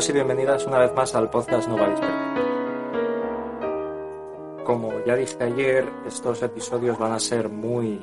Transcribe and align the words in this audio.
Bienvenidos 0.00 0.08
y 0.08 0.26
bienvenidas 0.26 0.66
una 0.66 0.78
vez 0.78 0.94
más 0.94 1.14
al 1.14 1.28
podcast 1.28 1.68
Nova. 1.68 1.94
Como 4.64 4.92
ya 5.04 5.14
dije 5.14 5.36
ayer, 5.44 5.92
estos 6.06 6.42
episodios 6.42 6.98
van 6.98 7.12
a 7.12 7.18
ser 7.18 7.50
muy, 7.50 8.00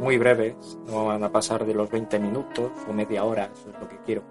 muy 0.00 0.18
breves, 0.18 0.76
no 0.88 1.04
van 1.04 1.22
a 1.22 1.30
pasar 1.30 1.64
de 1.64 1.74
los 1.74 1.88
20 1.88 2.18
minutos 2.18 2.72
o 2.88 2.92
media 2.92 3.22
hora, 3.22 3.50
eso 3.52 3.70
es 3.70 3.80
lo 3.80 3.88
que 3.88 3.98
quiero. 3.98 4.24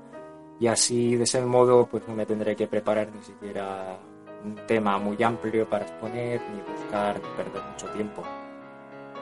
Y 0.60 0.68
así, 0.68 1.16
de 1.16 1.24
ese 1.24 1.40
modo, 1.46 1.86
pues 1.86 2.06
no 2.10 2.14
me 2.14 2.26
tendré 2.26 2.58
que 2.58 2.68
preparar 2.68 3.08
ni 3.16 3.24
siquiera 3.24 3.98
un 4.44 4.56
tema 4.68 4.98
muy 4.98 5.24
amplio 5.24 5.70
para 5.70 5.86
exponer, 5.86 6.42
ni 6.42 6.62
buscar, 6.74 7.22
ni 7.22 7.38
perder 7.38 7.64
mucho 7.72 7.88
tiempo 7.92 8.22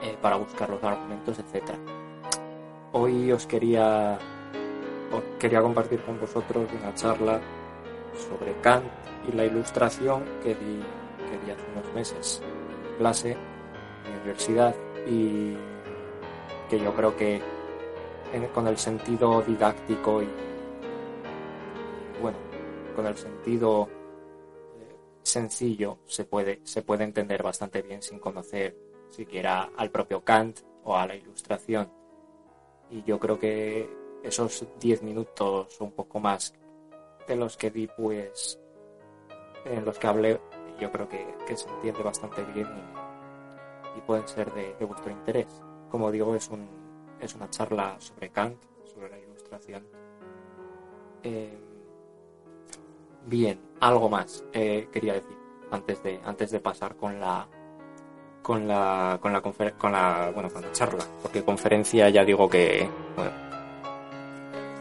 eh, 0.02 0.16
para 0.20 0.34
buscar 0.34 0.68
los 0.68 0.82
argumentos, 0.82 1.38
etc. 1.38 1.70
Hoy 2.90 3.30
os 3.30 3.46
quería 3.46 4.18
quería 5.38 5.60
compartir 5.60 6.00
con 6.02 6.18
vosotros 6.20 6.68
una 6.80 6.94
charla 6.94 7.40
sobre 8.28 8.52
Kant 8.60 8.84
y 9.28 9.32
la 9.32 9.44
ilustración 9.44 10.24
que 10.42 10.54
di, 10.54 10.82
que 11.28 11.44
di 11.44 11.50
hace 11.50 11.64
unos 11.74 11.94
meses 11.94 12.42
en 12.90 12.96
clase 12.98 13.32
en 13.32 14.10
la 14.10 14.16
universidad 14.18 14.74
y 15.06 15.56
que 16.68 16.78
yo 16.78 16.94
creo 16.94 17.16
que 17.16 17.40
con 18.54 18.66
el 18.66 18.78
sentido 18.78 19.42
didáctico 19.42 20.22
y 20.22 20.28
bueno, 22.20 22.38
con 22.96 23.06
el 23.06 23.16
sentido 23.16 23.88
eh, 24.78 24.96
sencillo 25.22 25.98
se 26.06 26.24
puede, 26.24 26.60
se 26.64 26.82
puede 26.82 27.04
entender 27.04 27.42
bastante 27.42 27.82
bien 27.82 28.00
sin 28.00 28.18
conocer 28.18 28.76
siquiera 29.10 29.70
al 29.76 29.90
propio 29.90 30.24
Kant 30.24 30.60
o 30.84 30.96
a 30.96 31.06
la 31.06 31.14
ilustración. 31.14 31.90
Y 32.90 33.02
yo 33.02 33.18
creo 33.18 33.38
que 33.38 33.88
esos 34.22 34.66
10 34.80 35.02
minutos 35.02 35.80
un 35.80 35.92
poco 35.92 36.20
más 36.20 36.54
de 37.26 37.36
los 37.36 37.56
que 37.56 37.70
di, 37.70 37.86
pues, 37.86 38.58
en 39.64 39.84
los 39.84 39.98
que 39.98 40.06
hablé, 40.06 40.40
yo 40.80 40.90
creo 40.90 41.08
que, 41.08 41.56
se 41.56 41.68
entiende 41.68 42.02
bastante 42.02 42.42
bien 42.44 42.68
y, 43.96 44.00
pueden 44.00 44.26
ser 44.26 44.52
de, 44.52 44.74
vuestro 44.84 45.10
interés. 45.10 45.46
Como 45.90 46.10
digo, 46.10 46.34
es, 46.34 46.48
un, 46.48 46.66
es 47.20 47.34
una 47.34 47.48
charla 47.50 47.96
sobre 47.98 48.30
Kant, 48.30 48.56
sobre 48.84 49.10
la 49.10 49.18
ilustración. 49.18 49.86
Eh, 51.22 51.58
bien, 53.26 53.60
algo 53.80 54.08
más 54.08 54.44
eh, 54.52 54.88
quería 54.90 55.14
decir 55.14 55.36
antes 55.70 56.02
de, 56.02 56.20
antes 56.24 56.50
de 56.50 56.60
pasar 56.60 56.96
con 56.96 57.20
la 57.20 57.46
con 58.42 58.66
la 58.66 59.18
con 59.22 59.32
la, 59.32 59.40
con 59.40 59.92
la 59.92 60.30
bueno 60.34 60.50
con 60.50 60.62
la 60.62 60.72
charla 60.72 61.04
porque 61.22 61.44
conferencia 61.44 62.08
ya 62.08 62.24
digo 62.24 62.48
que 62.48 62.88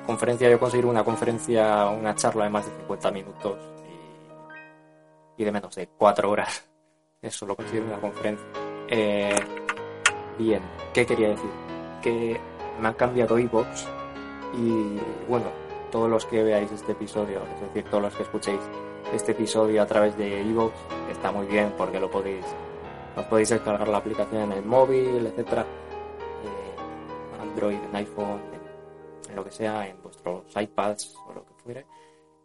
conferencia, 0.06 0.50
yo 0.50 0.60
conseguir 0.60 0.86
una 0.86 1.04
conferencia, 1.04 1.88
una 1.88 2.16
charla 2.16 2.46
de 2.46 2.50
más 2.50 2.66
de 2.66 2.72
50 2.78 3.12
minutos 3.12 3.58
y, 5.38 5.44
de 5.44 5.52
menos 5.52 5.76
de 5.76 5.88
4 5.88 6.30
horas. 6.30 6.68
Eso 7.22 7.46
lo 7.46 7.56
considero 7.56 7.86
una 7.86 8.00
conferencia. 8.00 8.46
Eh, 8.88 9.36
bien, 10.38 10.62
¿qué 10.94 11.06
quería 11.06 11.30
decir? 11.30 11.50
Que 12.02 12.40
me 12.80 12.88
han 12.88 12.94
cambiado 12.96 13.38
iVoox 13.38 13.86
y 14.58 15.00
bueno, 15.28 15.46
todos 15.92 16.10
los 16.10 16.26
que 16.26 16.44
veáis 16.44 16.72
este 16.72 16.94
episodio, 16.94 17.42
es 17.56 17.62
decir, 17.62 17.90
todos 17.90 18.04
los 18.04 18.16
que 18.16 18.24
escuchéis 18.24 18.62
este 19.14 19.34
episodio 19.34 19.82
a 19.82 19.86
través 19.86 20.18
de 20.18 20.42
iVoox, 20.42 20.74
está 21.12 21.32
muy 21.32 21.46
bien 21.48 21.74
porque 21.78 22.00
lo 22.00 22.10
podéis, 22.10 22.46
os 23.16 23.26
podéis 23.26 23.50
descargar 23.50 23.88
la 23.88 23.98
aplicación 23.98 24.44
en 24.44 24.52
el 24.54 24.66
móvil, 24.66 25.26
etcétera, 25.28 25.62
eh, 25.62 27.42
Android, 27.42 27.78
en 27.78 27.96
iPhone, 27.96 28.42
lo 29.36 29.44
que 29.44 29.52
sea, 29.52 29.88
en 29.88 30.02
vuestros 30.02 30.46
iPads 30.56 31.16
o 31.28 31.34
lo 31.34 31.46
que 31.46 31.54
fuere, 31.56 31.86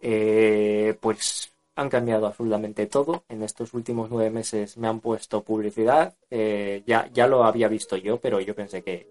eh, 0.01 0.97
pues 1.01 1.53
han 1.77 1.89
cambiado 1.91 2.27
absolutamente 2.27 2.87
todo. 2.87 3.25
En 3.29 3.43
estos 3.43 3.75
últimos 3.75 4.11
nueve 4.11 4.31
meses 4.31 4.77
me 4.79 4.89
han 4.89 5.01
puesto 5.01 5.45
publicidad. 5.45 6.15
Eh, 6.31 6.83
ya, 6.87 7.09
ya 7.13 7.27
lo 7.27 7.45
había 7.45 7.69
visto 7.69 7.97
yo, 7.97 8.19
pero 8.19 8.41
yo 8.41 8.55
pensé 8.55 8.83
que, 8.83 9.09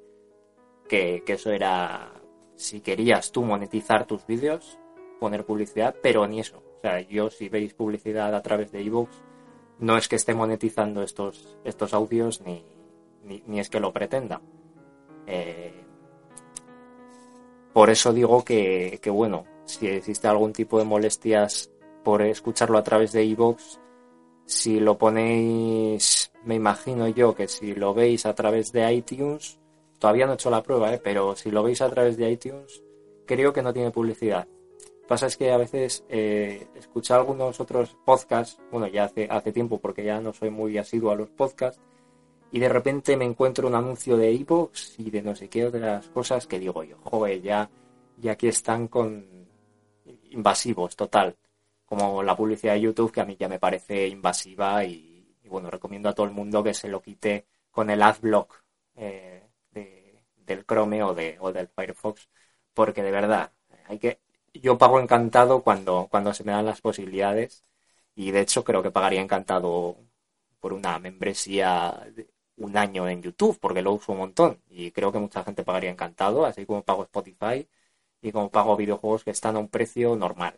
que, 0.88 1.24
eso 1.28 1.52
era, 1.52 2.12
si 2.56 2.81
querías 2.81 3.31
tú 3.31 3.44
monetizar 3.44 4.06
tus 4.06 4.25
vídeos, 4.25 4.80
poner 5.19 5.46
publicidad, 5.46 5.96
pero 6.02 6.28
ni 6.28 6.40
eso. 6.40 6.63
O 6.78 6.80
sea, 6.81 7.02
yo 7.02 7.30
si 7.30 7.50
veis 7.50 7.74
publicidad 7.74 8.34
a 8.34 8.42
través 8.42 8.72
de 8.72 8.81
ebooks, 8.81 9.24
no 9.80 9.97
es 9.97 10.07
que 10.07 10.16
esté 10.16 10.34
monetizando 10.34 11.03
estos, 11.03 11.57
estos 11.63 11.94
audios 11.94 12.42
ni, 12.42 12.66
ni, 13.24 13.59
es 13.59 13.69
que 13.69 13.80
lo 13.80 13.94
pretenda. 13.94 14.42
Eh, 15.28 15.84
por 17.75 17.90
eso 17.90 18.13
digo 18.13 18.41
que, 18.46 19.02
bueno, 19.12 19.44
si 19.66 19.86
existe 19.88 20.30
algún 20.30 20.53
tipo 20.53 20.80
de 20.80 20.86
molestias 20.86 21.69
por 22.06 22.22
escucharlo 22.22 22.78
a 22.78 22.84
través 22.84 23.12
de 23.12 23.25
iVoox, 23.25 23.80
si 24.46 24.80
lo 24.80 24.97
ponéis, 24.97 26.31
me 26.46 26.56
imagino 26.56 27.09
yo 27.09 27.36
que 27.36 27.50
si 27.50 27.75
lo 27.75 27.94
veis 27.94 28.25
a 28.25 28.34
través 28.34 28.72
de 28.72 28.94
iTunes, 28.94 29.59
todavía 30.00 30.25
no 30.25 30.31
he 30.31 30.36
hecho 30.36 30.50
la 30.50 30.63
prueba, 30.63 30.94
¿eh? 30.94 31.02
pero 31.03 31.36
si 31.36 31.52
lo 31.52 31.63
veis 31.63 31.81
a 31.81 31.90
través 31.90 32.16
de 32.16 32.31
iTunes, 32.31 32.81
creo 33.25 33.52
que 33.52 33.62
no 33.62 33.74
tiene 33.74 33.92
publicidad. 33.92 34.47
Lo 34.47 35.02
que 35.02 35.07
pasa 35.09 35.28
es 35.28 35.36
que 35.36 35.52
a 35.52 35.57
veces 35.57 36.06
eh, 36.07 36.68
algunos 37.09 37.59
otros 37.59 37.97
podcasts, 38.06 38.57
bueno, 38.72 38.88
ya 38.88 39.03
hace, 39.03 39.28
hace 39.30 39.52
tiempo 39.52 39.81
porque 39.81 40.06
ya 40.06 40.22
no 40.22 40.31
soy 40.31 40.50
muy 40.50 40.78
asiduo 40.78 41.12
a 41.12 41.16
los 41.16 41.30
podcasts, 41.30 41.81
y 42.51 42.59
de 42.59 42.69
repente 42.69 43.17
me 43.17 43.25
encuentro 43.25 43.67
un 43.67 43.75
anuncio 43.75 44.17
de 44.17 44.31
iVoox 44.31 45.00
y 45.00 45.11
de 45.11 45.22
no 45.22 45.35
sé 45.35 45.50
qué 45.50 45.66
otras 45.66 46.07
cosas 46.07 46.47
que 46.47 46.59
digo 46.59 46.83
yo, 46.83 46.97
joder, 47.03 47.41
ya, 47.41 47.69
ya 48.17 48.33
aquí 48.33 48.47
están 48.47 48.88
con 48.88 49.25
invasivos, 50.31 50.95
total. 50.95 51.35
Como 51.85 52.23
la 52.23 52.35
publicidad 52.35 52.73
de 52.73 52.81
YouTube, 52.81 53.11
que 53.11 53.22
a 53.22 53.25
mí 53.25 53.35
ya 53.39 53.47
me 53.47 53.59
parece 53.59 54.07
invasiva 54.07 54.83
y, 54.85 55.38
bueno, 55.47 55.69
recomiendo 55.69 56.09
a 56.09 56.13
todo 56.13 56.25
el 56.25 56.33
mundo 56.33 56.63
que 56.63 56.73
se 56.73 56.89
lo 56.89 57.01
quite 57.01 57.45
con 57.72 57.89
el 57.89 58.01
adblock 58.01 58.63
eh, 58.95 59.44
del 60.45 60.66
Chrome 60.66 61.03
o, 61.03 61.13
de, 61.13 61.38
o 61.39 61.51
del 61.51 61.67
Firefox, 61.67 62.29
porque 62.73 63.03
de 63.03 63.12
verdad, 63.12 63.51
hay 63.88 64.00
que, 64.00 64.19
yo 64.53 64.77
pago 64.77 65.00
encantado 65.00 65.63
cuando, 65.63 66.07
cuando 66.09 66.33
se 66.33 66.44
me 66.44 66.51
dan 66.51 66.66
las 66.66 66.81
posibilidades 66.81 67.63
y 68.16 68.31
de 68.31 68.41
hecho 68.41 68.63
creo 68.63 68.81
que 68.83 68.91
pagaría 68.91 69.22
encantado 69.22 69.97
por 70.59 70.73
una 70.73 70.97
membresía 71.00 72.07
un 72.57 72.77
año 72.77 73.07
en 73.09 73.21
YouTube 73.21 73.59
porque 73.59 73.81
lo 73.81 73.93
uso 73.93 74.11
un 74.13 74.19
montón 74.19 74.61
y 74.69 74.91
creo 74.91 75.11
que 75.11 75.19
mucha 75.19 75.43
gente 75.43 75.63
pagaría 75.63 75.91
encantado, 75.91 76.45
así 76.45 76.66
como 76.66 76.83
pago 76.83 77.03
Spotify 77.03 77.67
y 78.21 78.31
como 78.31 78.49
pago 78.51 78.75
videojuegos 78.77 79.23
que 79.23 79.31
están 79.31 79.55
a 79.55 79.59
un 79.59 79.69
precio 79.69 80.16
normal. 80.16 80.55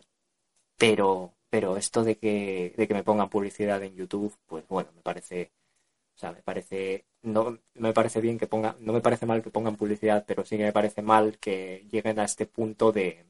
Pero, 0.78 1.34
pero 1.50 1.76
esto 1.76 2.04
de 2.04 2.18
que, 2.18 2.74
de 2.76 2.88
que 2.88 2.94
me 2.94 3.04
pongan 3.04 3.28
publicidad 3.30 3.82
en 3.82 3.94
YouTube, 3.96 4.34
pues 4.46 4.66
bueno, 4.68 4.90
me 4.94 5.02
parece, 5.02 5.52
o 6.16 6.18
sea, 6.18 6.32
me 6.32 6.42
parece, 6.42 7.06
no 7.22 7.58
me 7.74 7.92
parece 7.94 8.20
bien 8.20 8.38
que 8.38 8.46
pongan, 8.48 8.76
no 8.80 8.92
me 8.92 9.00
parece 9.02 9.26
mal 9.26 9.42
que 9.42 9.50
pongan 9.50 9.76
publicidad, 9.76 10.24
pero 10.26 10.44
sí 10.44 10.56
que 10.58 10.64
me 10.64 10.72
parece 10.72 11.02
mal 11.02 11.38
que 11.38 11.86
lleguen 11.90 12.18
a 12.20 12.24
este 12.24 12.46
punto 12.46 12.92
de, 12.92 13.26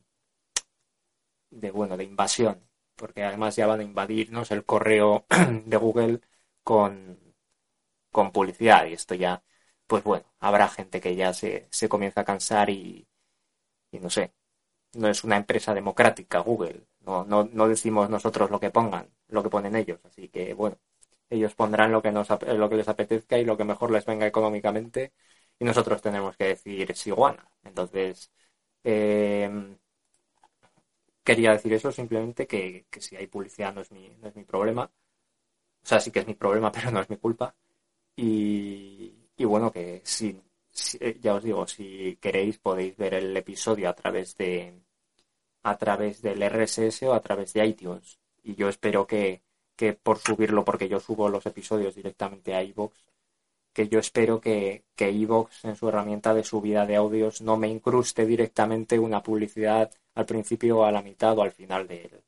de 1.51 1.71
bueno, 1.71 1.97
de 1.97 2.05
invasión, 2.05 2.61
porque 2.97 3.23
además 3.25 3.57
ya 3.57 3.67
van 3.67 3.81
a 3.81 3.85
invadirnos 3.85 4.51
el 4.51 4.65
correo 4.65 5.27
de 5.67 5.77
Google 5.77 6.21
con 6.63 7.19
con 8.11 8.33
publicidad 8.33 8.87
y 8.87 8.95
esto 8.95 9.15
ya, 9.15 9.43
pues 9.87 10.05
bueno, 10.05 10.27
habrá 10.41 10.69
gente 10.69 11.01
que 11.01 11.17
ya 11.17 11.33
se, 11.35 11.69
se 11.71 11.89
comienza 11.89 12.23
a 12.23 12.25
cansar 12.25 12.71
y, 12.71 13.09
no 13.93 14.11
sé, 14.11 14.33
no 14.95 15.09
es 15.09 15.25
una 15.25 15.37
empresa 15.37 15.75
democrática 15.75 16.41
Google, 16.41 16.87
no, 17.01 17.25
no, 17.25 17.45
no 17.53 17.69
decimos 17.69 18.11
nosotros 18.11 18.51
lo 18.51 18.61
que 18.61 18.71
pongan, 18.71 19.11
lo 19.29 19.43
que 19.43 19.51
ponen 19.51 19.77
ellos, 19.77 20.01
así 20.05 20.29
que 20.29 20.55
bueno, 20.55 20.79
ellos 21.31 21.55
pondrán 21.55 21.93
lo 21.93 22.03
que, 22.03 22.13
nos, 22.13 22.29
lo 22.31 22.71
que 22.71 22.77
les 22.77 22.89
apetezca 22.89 23.39
y 23.39 23.45
lo 23.45 23.57
que 23.57 23.65
mejor 23.65 23.91
les 23.93 24.07
venga 24.07 24.27
económicamente 24.27 25.13
y 25.59 25.65
nosotros 25.67 26.03
tenemos 26.03 26.37
que 26.37 26.47
decir 26.47 26.97
si 26.97 27.11
iguana. 27.11 27.51
Entonces, 27.65 28.33
em, 28.85 29.79
quería 31.25 31.53
decir 31.53 31.73
eso 31.73 31.93
simplemente 31.93 32.47
que, 32.47 32.87
que, 32.91 33.01
si 33.01 33.15
hay 33.17 33.27
publicidad 33.29 33.73
no 33.75 33.81
es, 33.83 33.91
mi, 33.93 34.09
no 34.21 34.29
es 34.29 34.37
mi 34.37 34.45
problema. 34.45 34.91
O 35.85 35.87
sea, 35.89 36.01
sí 36.01 36.11
que 36.13 36.21
es 36.21 36.27
mi 36.27 36.35
problema, 36.35 36.73
pero 36.77 36.91
no 36.91 37.01
es 37.01 37.11
mi 37.11 37.17
culpa. 37.19 37.55
Y, 38.21 39.45
bueno, 39.45 39.71
que 39.73 40.03
si, 40.05 40.41
eh, 41.01 41.19
ya 41.21 41.35
os 41.35 41.45
digo, 41.45 41.67
si 41.69 42.17
queréis 42.21 42.59
podéis 42.59 42.97
ver 42.97 43.15
el 43.15 43.37
episodio 43.37 43.89
a 43.89 43.95
través 43.95 44.37
de 44.37 44.75
a 45.63 45.77
través 45.79 46.23
del 46.23 46.43
RSS 46.43 47.05
o 47.05 47.15
a 47.15 47.21
través 47.23 47.53
de 47.53 47.65
iTunes. 47.67 48.19
Y 48.43 48.55
yo 48.57 48.69
espero 48.69 49.07
que, 49.07 49.43
que 49.77 49.93
por 49.95 50.19
subirlo, 50.19 50.65
porque 50.65 50.89
yo 50.89 51.01
subo 51.01 51.29
los 51.29 51.47
episodios 51.47 51.95
directamente 51.95 52.55
a 52.55 52.63
iVoox, 52.65 52.95
que 53.73 53.89
yo 53.89 54.01
espero 54.01 54.41
que, 54.41 54.85
que 54.97 55.11
iVoox 55.13 55.65
en 55.67 55.77
su 55.77 55.89
herramienta 55.89 56.35
de 56.35 56.45
subida 56.45 56.87
de 56.87 56.97
audios 56.97 57.41
no 57.43 57.57
me 57.57 57.69
incruste 57.69 58.27
directamente 58.27 58.99
una 58.99 59.23
publicidad 59.23 59.93
al 60.15 60.27
principio 60.27 60.85
a 60.85 60.93
la 60.93 61.03
mitad 61.03 61.39
o 61.39 61.43
al 61.43 61.53
final 61.53 61.87
de, 61.89 62.23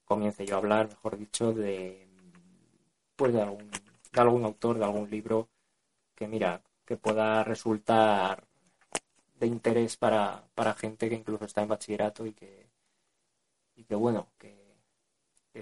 comience 0.05 0.47
yo 0.47 0.56
a 0.56 0.58
hablar, 0.58 0.88
mejor 0.88 1.19
dicho, 1.19 1.53
de 1.53 2.08
pues 3.17 3.32
de 3.32 3.43
algún, 3.43 3.70
de 3.70 4.20
algún 4.20 4.44
autor, 4.44 4.79
de 4.79 4.85
algún 4.85 5.11
libro 5.11 5.49
que 6.15 6.29
mira, 6.29 6.62
que 6.85 6.97
pueda 6.97 7.44
resultar 7.44 8.47
de 9.43 9.49
interés 9.49 9.97
para, 9.97 10.44
para 10.55 10.75
gente 10.75 11.09
que 11.09 11.17
incluso 11.17 11.44
está 11.44 11.62
en 11.62 11.69
bachillerato 11.69 12.27
y 12.27 12.33
que 12.33 12.71
y 13.75 13.85
que 13.85 13.94
bueno, 13.94 14.29
que, 14.39 14.55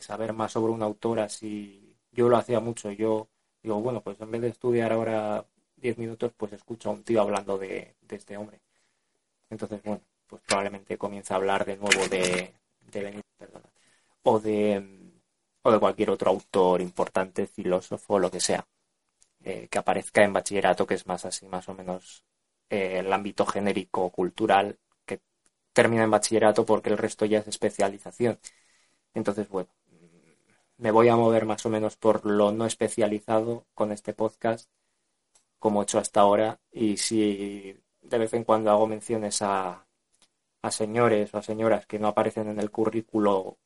saber 0.00 0.32
más 0.32 0.52
sobre 0.52 0.72
un 0.72 0.82
autor 0.82 1.20
así, 1.20 1.96
yo 2.12 2.28
lo 2.28 2.36
hacía 2.36 2.60
mucho, 2.60 2.90
yo 2.92 3.28
digo, 3.62 3.80
bueno, 3.80 4.02
pues 4.02 4.20
en 4.20 4.30
vez 4.30 4.40
de 4.42 4.48
estudiar 4.48 4.92
ahora 4.92 5.44
10 5.76 5.98
minutos, 5.98 6.32
pues 6.36 6.52
escucho 6.52 6.90
a 6.90 6.92
un 6.92 7.04
tío 7.04 7.20
hablando 7.20 7.58
de, 7.58 7.94
de, 8.00 8.16
este 8.16 8.36
hombre. 8.36 8.60
Entonces, 9.50 9.82
bueno, 9.82 10.02
pues 10.26 10.42
probablemente 10.46 10.98
comience 10.98 11.32
a 11.32 11.36
hablar 11.36 11.64
de 11.64 11.76
nuevo 11.76 12.06
de, 12.08 12.54
de 12.92 13.22
o 14.22 14.38
de, 14.40 15.12
o 15.62 15.72
de 15.72 15.80
cualquier 15.80 16.10
otro 16.10 16.30
autor 16.30 16.80
importante, 16.82 17.46
filósofo, 17.46 18.18
lo 18.18 18.30
que 18.30 18.40
sea, 18.40 18.66
eh, 19.44 19.68
que 19.70 19.78
aparezca 19.78 20.22
en 20.22 20.32
bachillerato, 20.32 20.86
que 20.86 20.94
es 20.94 21.06
más 21.06 21.24
así, 21.24 21.46
más 21.48 21.68
o 21.68 21.74
menos 21.74 22.24
eh, 22.70 23.00
el 23.00 23.12
ámbito 23.12 23.46
genérico 23.46 24.10
cultural 24.10 24.78
termina 25.72 26.04
en 26.04 26.10
bachillerato 26.10 26.64
porque 26.66 26.90
el 26.90 26.98
resto 26.98 27.24
ya 27.26 27.38
es 27.38 27.48
especialización. 27.48 28.38
Entonces, 29.14 29.48
bueno, 29.48 29.70
me 30.78 30.90
voy 30.90 31.08
a 31.08 31.16
mover 31.16 31.44
más 31.46 31.64
o 31.66 31.70
menos 31.70 31.96
por 31.96 32.24
lo 32.26 32.52
no 32.52 32.66
especializado 32.66 33.66
con 33.74 33.92
este 33.92 34.14
podcast, 34.14 34.70
como 35.58 35.80
he 35.80 35.84
hecho 35.84 35.98
hasta 35.98 36.20
ahora, 36.20 36.60
y 36.72 36.96
si 36.96 37.76
de 38.02 38.18
vez 38.18 38.32
en 38.34 38.44
cuando 38.44 38.70
hago 38.70 38.86
menciones 38.86 39.42
a, 39.42 39.86
a 40.62 40.70
señores 40.70 41.34
o 41.34 41.38
a 41.38 41.42
señoras 41.42 41.86
que 41.86 41.98
no 41.98 42.08
aparecen 42.08 42.48
en 42.48 42.60
el 42.60 42.70
currículo 42.70 43.58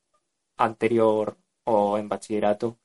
anterior 0.57 1.39
o 1.65 1.99
en 1.99 2.09
bachillerato, 2.09 2.79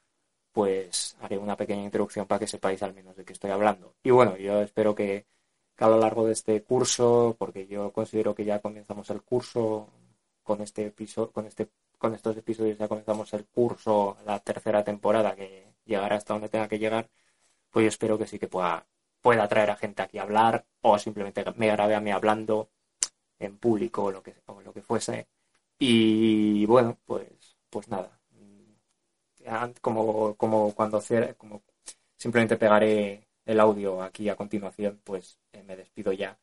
pues 0.52 1.18
haré 1.22 1.38
una 1.38 1.58
pequeña 1.58 1.84
introducción 1.84 2.28
para 2.28 2.40
que 2.40 2.48
sepáis 2.48 2.84
al 2.84 2.94
menos 2.94 3.16
de 3.16 3.26
qué 3.26 3.34
estoy 3.34 3.52
hablando. 3.52 3.96
Y 4.04 4.12
bueno, 4.12 4.38
yo 4.38 4.62
espero 4.62 4.96
que 4.96 5.28
a 5.86 5.90
lo 5.90 6.00
largo 6.00 6.26
de 6.26 6.34
este 6.34 6.64
curso, 6.64 7.36
porque 7.38 7.68
yo 7.68 7.92
considero 7.92 8.36
que 8.36 8.46
ya 8.46 8.60
comenzamos 8.60 9.10
el 9.10 9.22
curso 9.22 9.90
con 10.44 10.62
este 10.62 10.88
episodio, 10.88 11.32
con 11.32 11.46
este, 11.46 11.70
con 11.98 12.14
estos 12.16 12.38
episodios 12.38 12.78
ya 12.78 12.88
comenzamos 12.88 13.34
el 13.34 13.46
curso, 13.46 14.18
la 14.26 14.40
tercera 14.40 14.84
temporada 14.84 15.36
que 15.36 15.76
llegará 15.86 16.16
hasta 16.18 16.34
donde 16.34 16.50
tenga 16.50 16.68
que 16.68 16.80
llegar, 16.80 17.10
pues 17.70 17.84
yo 17.84 17.90
espero 17.90 18.18
que 18.18 18.28
sí 18.28 18.40
que 18.40 18.48
pueda, 18.48 18.88
pueda 19.22 19.48
traer 19.48 19.72
a 19.72 19.76
gente 19.76 20.02
aquí 20.02 20.18
a 20.18 20.24
hablar 20.24 20.66
o 20.82 20.98
simplemente 21.00 21.44
me 21.56 21.68
grabe 21.68 21.96
a 21.96 22.02
mí 22.02 22.12
hablando 22.12 22.70
en 23.40 23.58
público 23.58 24.04
o 24.06 24.12
lo 24.12 24.24
que, 24.24 24.36
o 24.48 24.62
lo 24.62 24.74
que 24.74 24.82
fuese. 24.82 25.28
Y 25.80 26.66
bueno, 26.66 26.98
pues, 27.06 27.58
pues 27.70 27.88
nada. 27.90 28.20
Como, 29.82 30.36
como 30.36 30.74
cuando 30.76 31.02
simplemente 32.16 32.58
pegaré 32.58 33.29
el 33.50 33.60
audio 33.60 34.02
aquí 34.04 34.30
a 34.30 34.36
continuación, 34.36 35.02
pues 35.04 35.40
eh, 35.54 35.64
me 35.64 35.76
despido 35.76 36.12
ya. 36.14 36.38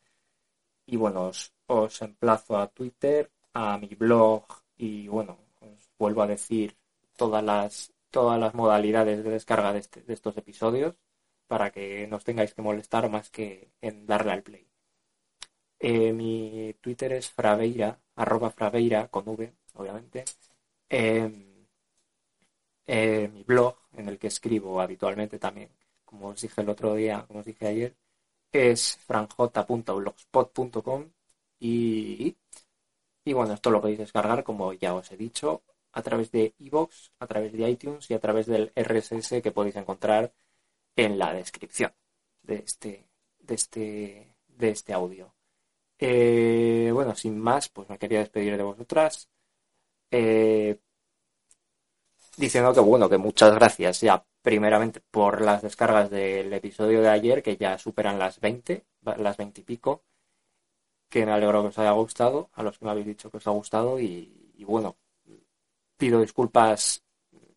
Y 0.85 0.97
bueno, 0.97 1.31
os, 1.67 2.01
emplazo 2.01 2.57
a 2.57 2.67
Twitter, 2.67 3.31
a 3.53 3.77
mi 3.77 3.95
blog 3.95 4.45
y 4.77 5.07
bueno, 5.07 5.37
os 5.61 5.89
vuelvo 5.97 6.23
a 6.23 6.27
decir 6.27 6.77
todas 7.15 7.43
las, 7.43 7.93
todas 8.11 8.39
las 8.39 8.53
modalidades 8.55 9.23
de 9.23 9.31
descarga 9.31 9.73
de, 9.73 9.79
este, 9.79 10.03
estos 10.07 10.37
episodios 10.37 10.97
para 11.47 11.71
que 11.71 12.07
no 12.07 12.17
os 12.17 12.23
tengáis 12.25 12.53
que 12.53 12.61
molestar 12.61 13.09
más 13.09 13.29
que 13.29 13.71
en 13.81 14.05
darle 14.05 14.31
al 14.33 14.43
play. 14.43 14.67
Eh, 15.79 16.11
mi 16.13 16.75
Twitter 16.81 17.13
es 17.13 17.29
fraveira, 17.29 17.99
arroba 18.15 18.51
fraveira 18.51 19.07
con 19.09 19.27
V, 19.29 19.53
obviamente. 19.75 20.25
Eh, 20.89 21.29
mi 23.31 23.43
blog, 23.43 23.75
en 23.93 24.09
el 24.09 24.17
que 24.19 24.27
escribo 24.27 24.81
habitualmente 24.81 25.39
también, 25.39 25.69
como 26.07 26.29
os 26.29 26.41
dije 26.41 26.61
el 26.61 26.69
otro 26.69 26.95
día, 26.95 27.25
como 27.27 27.41
os 27.41 27.45
dije 27.45 27.67
ayer, 27.67 27.95
es 28.51 28.97
franj.blogspot.com 29.07 31.11
y, 31.59 32.35
y 33.25 33.33
bueno, 33.33 33.53
esto 33.53 33.69
lo 33.71 33.81
podéis 33.81 33.99
descargar, 33.99 34.43
como 34.43 34.73
ya 34.73 34.93
os 34.95 35.11
he 35.11 35.17
dicho, 35.17 35.63
a 35.91 36.01
través 36.01 36.31
de 36.31 36.53
iVoox, 36.59 37.11
a 37.19 37.27
través 37.27 37.51
de 37.53 37.69
iTunes 37.69 38.09
y 38.09 38.13
a 38.13 38.19
través 38.19 38.45
del 38.47 38.71
RSS 38.75 39.41
que 39.41 39.51
podéis 39.51 39.75
encontrar 39.75 40.33
en 40.95 41.19
la 41.19 41.33
descripción 41.33 41.93
de 42.43 42.55
este, 42.57 43.09
de 43.39 43.55
este, 43.55 44.35
de 44.47 44.69
este 44.69 44.93
audio. 44.93 45.33
Eh, 45.99 46.91
bueno, 46.93 47.15
sin 47.15 47.39
más, 47.39 47.69
pues 47.69 47.89
me 47.89 47.97
quería 47.97 48.19
despedir 48.19 48.55
de 48.57 48.63
vosotras. 48.63 49.29
Eh, 50.11 50.79
diciendo 52.37 52.73
que 52.73 52.79
bueno, 52.79 53.09
que 53.09 53.17
muchas 53.17 53.53
gracias 53.53 54.01
ya 54.01 54.23
primeramente 54.41 55.01
por 55.11 55.41
las 55.41 55.61
descargas 55.61 56.09
del 56.09 56.53
episodio 56.53 57.01
de 57.01 57.09
ayer, 57.09 57.43
que 57.43 57.57
ya 57.57 57.77
superan 57.77 58.19
las 58.19 58.39
20, 58.39 58.85
las 59.17 59.37
20 59.37 59.61
y 59.61 59.63
pico, 59.63 60.03
que 61.09 61.25
me 61.25 61.33
alegro 61.33 61.61
que 61.63 61.67
os 61.69 61.79
haya 61.79 61.91
gustado, 61.91 62.49
a 62.53 62.63
los 62.63 62.77
que 62.77 62.85
me 62.85 62.91
habéis 62.91 63.07
dicho 63.07 63.29
que 63.29 63.37
os 63.37 63.47
ha 63.47 63.51
gustado, 63.51 63.99
y, 63.99 64.63
bueno, 64.65 64.97
pido 65.97 66.21
disculpas 66.21 67.03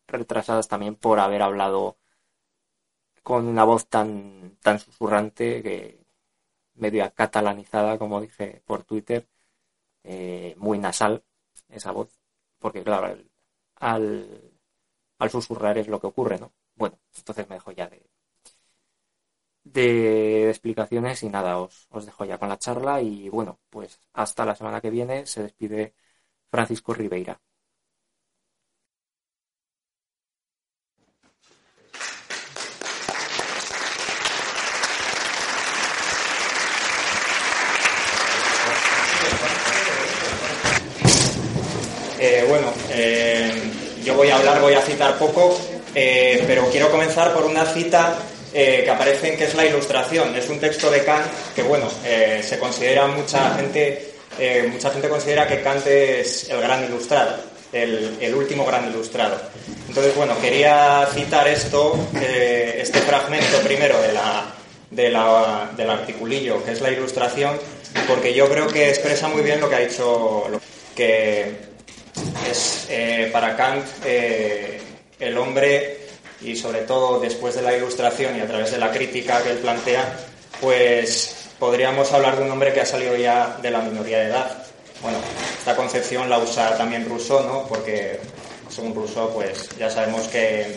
retrasadas 0.07 0.69
también 0.69 0.97
por 0.97 1.21
haber 1.21 1.43
hablado 1.43 1.99
con 3.23 3.47
una 3.47 3.65
voz 3.65 3.87
tan, 3.89 4.57
tan 4.63 4.79
susurrante 4.79 5.63
que 5.63 6.01
medio 6.75 7.13
catalanizada, 7.15 7.99
como 7.99 8.21
dije 8.21 8.63
por 8.65 8.85
Twitter, 8.85 9.29
eh, 10.05 10.55
muy 10.59 10.79
nasal 10.79 11.23
esa 11.69 11.93
voz, 11.93 12.19
porque 12.59 12.83
claro, 12.83 13.17
al, 13.77 14.50
al 15.21 15.31
susurrar 15.31 15.79
es 15.79 15.89
lo 15.89 16.01
que 16.01 16.07
ocurre, 16.09 16.39
¿no? 16.39 16.53
Bueno, 16.75 16.99
entonces 17.17 17.49
me 17.49 17.55
dejo 17.57 17.73
ya 17.73 17.89
de, 17.89 18.03
explicaciones 20.49 21.23
y 21.23 21.29
nada, 21.29 21.59
os, 21.59 21.87
os 21.91 22.07
dejo 22.07 22.25
ya 22.25 22.39
con 22.39 22.49
la 22.49 22.59
charla 22.59 23.01
y 23.03 23.29
bueno, 23.29 23.59
pues 23.71 24.01
hasta 24.15 24.45
la 24.45 24.55
semana 24.57 24.81
que 24.81 24.91
viene 24.91 25.27
se 25.27 25.43
despide 25.45 25.95
Francisco 26.51 26.95
Ribeira. 26.95 27.41
Eh, 42.23 42.45
bueno, 42.49 42.71
eh 42.91 43.40
yo 44.11 44.17
voy 44.17 44.29
a 44.29 44.37
hablar, 44.37 44.61
voy 44.61 44.75
a 44.75 44.81
citar 44.81 45.17
poco, 45.19 45.57
pero 45.95 46.69
quiero 46.71 46.91
comenzar 46.91 47.33
por 47.33 47.45
una 47.45 47.65
cita 47.65 48.17
que 48.53 48.91
aparece 48.91 49.29
en 49.29 49.39
que 49.39 49.45
es 49.45 49.55
la 49.55 49.65
ilustración. 49.65 50.35
Es 50.35 50.49
un 50.49 50.59
texto 50.59 50.91
de 50.91 51.05
Kant 51.05 51.27
que, 51.55 51.63
bueno, 51.63 51.89
se 52.43 52.59
considera 52.59 53.07
mucha 53.07 53.55
gente, 53.55 54.15
mucha 54.73 54.91
gente 54.91 55.09
considera 55.09 55.47
que 55.47 55.63
Kant 55.63 55.87
es 55.87 56.51
el 56.51 56.61
gran 56.61 56.85
ilustrado, 56.85 57.37
el, 57.73 58.17
el 58.21 58.35
último 58.35 58.67
gran 58.67 58.91
ilustrado. 58.91 59.41
Entonces, 59.87 60.13
bueno, 60.17 60.35
quería 60.41 61.09
citar 61.15 61.47
esto, 61.47 61.97
este 62.21 62.99
fragmento 63.03 63.59
primero 63.59 63.97
de 64.01 64.13
la, 65.13 65.71
del 65.77 65.91
articulillo, 65.91 66.65
que 66.65 66.73
es 66.73 66.81
la 66.81 66.91
ilustración, 66.91 67.57
porque 68.09 68.35
yo 68.35 68.49
creo 68.49 68.67
que 68.67 68.89
expresa 68.89 69.29
muy 69.29 69.43
bien 69.43 69.61
lo 69.61 69.71
que 69.71 69.77
ha 69.77 69.81
dicho, 69.81 70.47
que 70.97 71.70
es 72.51 72.87
eh, 72.91 73.31
para 73.33 73.57
Kant 73.57 73.85
eh, 74.05 74.81
el 75.19 75.39
hombre, 75.39 75.99
y 76.43 76.57
sobre 76.57 76.81
todo 76.81 77.21
después 77.21 77.55
de 77.55 77.63
la 77.63 77.77
ilustración 77.77 78.37
y 78.37 78.41
a 78.41 78.47
través 78.47 78.71
de 78.71 78.79
la 78.79 78.91
crítica 78.91 79.43
que 79.43 79.51
él 79.51 79.59
plantea, 79.59 80.17
pues 80.61 81.49
podríamos 81.59 82.13
hablar 82.13 82.37
de 82.37 82.45
un 82.45 82.51
hombre 82.51 82.73
que 82.73 82.81
ha 82.81 82.87
salido 82.87 83.15
ya 83.17 83.59
de 83.61 83.71
la 83.71 83.81
minoría 83.81 84.19
de 84.19 84.27
edad. 84.27 84.65
Bueno, 85.03 85.19
esta 85.59 85.77
concepción 85.77 86.29
la 86.29 86.39
usa 86.39 86.77
también 86.77 87.09
Rousseau, 87.09 87.47
¿no? 87.47 87.67
Porque 87.69 88.19
según 88.69 88.95
Rousseau, 88.95 89.33
pues 89.33 89.69
ya 89.79 89.91
sabemos 89.91 90.29
que 90.29 90.75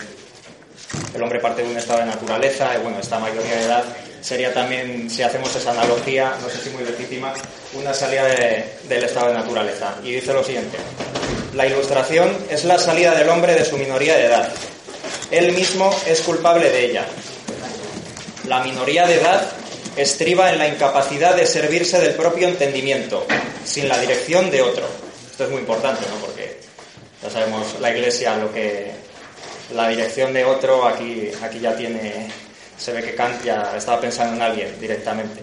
el 1.13 1.23
hombre 1.23 1.39
parte 1.39 1.63
de 1.63 1.69
un 1.69 1.77
estado 1.77 1.99
de 1.99 2.05
naturaleza, 2.07 2.75
y 2.75 2.81
bueno, 2.81 2.99
esta 2.99 3.19
mayoría 3.19 3.55
de 3.55 3.63
edad 3.63 3.83
sería 4.23 4.53
también, 4.53 5.09
si 5.09 5.21
hacemos 5.21 5.53
esa 5.55 5.71
analogía, 5.71 6.35
no 6.41 6.49
sé 6.49 6.57
si 6.63 6.69
muy 6.69 6.83
legítima, 6.83 7.33
una 7.73 7.93
salida 7.93 8.23
del 8.23 9.03
estado 9.03 9.27
de 9.27 9.33
naturaleza. 9.33 9.95
Y 10.03 10.13
dice 10.13 10.33
lo 10.33 10.43
siguiente, 10.43 10.77
la 11.53 11.67
ilustración 11.67 12.35
es 12.49 12.63
la 12.63 12.79
salida 12.79 13.13
del 13.13 13.29
hombre 13.29 13.53
de 13.53 13.65
su 13.65 13.77
minoría 13.77 14.15
de 14.15 14.25
edad. 14.25 14.49
Él 15.29 15.51
mismo 15.51 15.93
es 16.07 16.21
culpable 16.21 16.69
de 16.69 16.85
ella. 16.85 17.05
La 18.47 18.63
minoría 18.63 19.05
de 19.05 19.15
edad 19.15 19.41
estriba 19.97 20.51
en 20.51 20.57
la 20.57 20.67
incapacidad 20.67 21.35
de 21.35 21.45
servirse 21.45 21.99
del 21.99 22.15
propio 22.15 22.47
entendimiento, 22.47 23.25
sin 23.65 23.89
la 23.89 23.99
dirección 23.99 24.49
de 24.49 24.61
otro. 24.61 24.85
Esto 25.29 25.43
es 25.43 25.49
muy 25.49 25.59
importante, 25.59 26.05
¿no? 26.09 26.25
Porque 26.25 26.59
ya 27.21 27.29
sabemos 27.29 27.79
la 27.81 27.91
Iglesia 27.91 28.37
lo 28.37 28.53
que 28.53 28.91
la 29.73 29.89
dirección 29.89 30.33
de 30.33 30.45
otro 30.45 30.85
aquí 30.85 31.31
aquí 31.41 31.59
ya 31.59 31.75
tiene 31.75 32.27
se 32.77 32.91
ve 32.91 33.01
que 33.01 33.15
Kant 33.15 33.43
ya 33.43 33.73
estaba 33.77 34.01
pensando 34.01 34.35
en 34.35 34.41
alguien 34.41 34.79
directamente. 34.79 35.41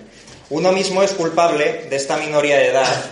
Uno 0.50 0.72
mismo 0.72 1.02
es 1.02 1.12
culpable 1.12 1.86
de 1.88 1.96
esta 1.96 2.16
minoría 2.16 2.56
de 2.58 2.68
edad 2.68 3.04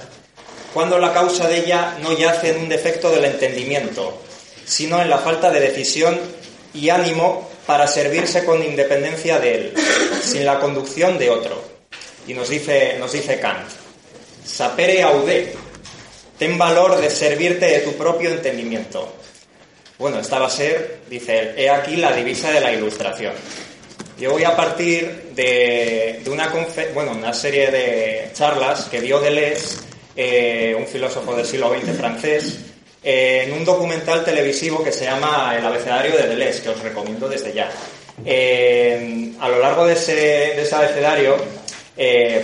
cuando 0.74 0.98
la 0.98 1.12
causa 1.12 1.48
de 1.48 1.58
ella 1.58 1.96
no 2.02 2.12
yace 2.12 2.50
en 2.50 2.58
un 2.58 2.68
defecto 2.68 3.10
del 3.10 3.24
entendimiento, 3.24 4.22
sino 4.64 5.00
en 5.00 5.08
la 5.08 5.18
falta 5.18 5.50
de 5.50 5.60
decisión 5.60 6.18
y 6.74 6.90
ánimo 6.90 7.48
para 7.66 7.86
servirse 7.86 8.44
con 8.44 8.62
independencia 8.62 9.38
de 9.38 9.54
él, 9.54 9.74
sin 10.22 10.44
la 10.44 10.58
conducción 10.58 11.18
de 11.18 11.30
otro. 11.30 11.62
Y 12.26 12.34
nos 12.34 12.48
dice, 12.48 12.96
nos 12.98 13.12
dice 13.12 13.40
Kant, 13.40 13.68
sapere 14.44 15.02
aude, 15.02 15.54
Ten 16.38 16.56
valor 16.56 17.00
de 17.00 17.10
servirte 17.10 17.66
de 17.66 17.80
tu 17.80 17.94
propio 17.94 18.30
entendimiento. 18.30 19.12
Bueno, 19.98 20.20
esta 20.20 20.38
va 20.38 20.46
a 20.46 20.50
ser, 20.50 21.00
dice 21.10 21.36
él, 21.36 21.54
he 21.56 21.68
aquí 21.68 21.96
la 21.96 22.12
divisa 22.12 22.52
de 22.52 22.60
la 22.60 22.72
ilustración. 22.72 23.32
Yo 24.18 24.32
voy 24.32 24.44
a 24.44 24.56
partir 24.56 25.30
de, 25.34 26.22
una, 26.26 27.32
serie 27.32 27.70
de 27.70 28.30
charlas 28.32 28.86
que 28.90 29.00
dio 29.00 29.20
Deleuze, 29.20 29.78
eh, 30.16 30.74
un 30.76 30.86
filósofo 30.86 31.36
del 31.36 31.46
siglo 31.46 31.72
XX 31.72 31.96
francés, 31.96 32.58
eh, 33.02 33.44
en 33.46 33.52
un 33.52 33.64
documental 33.64 34.24
televisivo 34.24 34.82
que 34.82 34.92
se 34.92 35.04
llama 35.04 35.54
El 35.56 35.64
abecedario 35.64 36.16
de 36.16 36.28
Deleuze, 36.28 36.62
que 36.62 36.68
os 36.70 36.80
recomiendo 36.80 37.28
desde 37.28 37.52
ya. 37.52 37.70
Eh, 38.24 39.32
a 39.38 39.48
lo 39.48 39.60
largo 39.60 39.86
de 39.86 39.92
ese, 39.92 40.12
de 40.12 40.68
abecedario, 40.72 41.36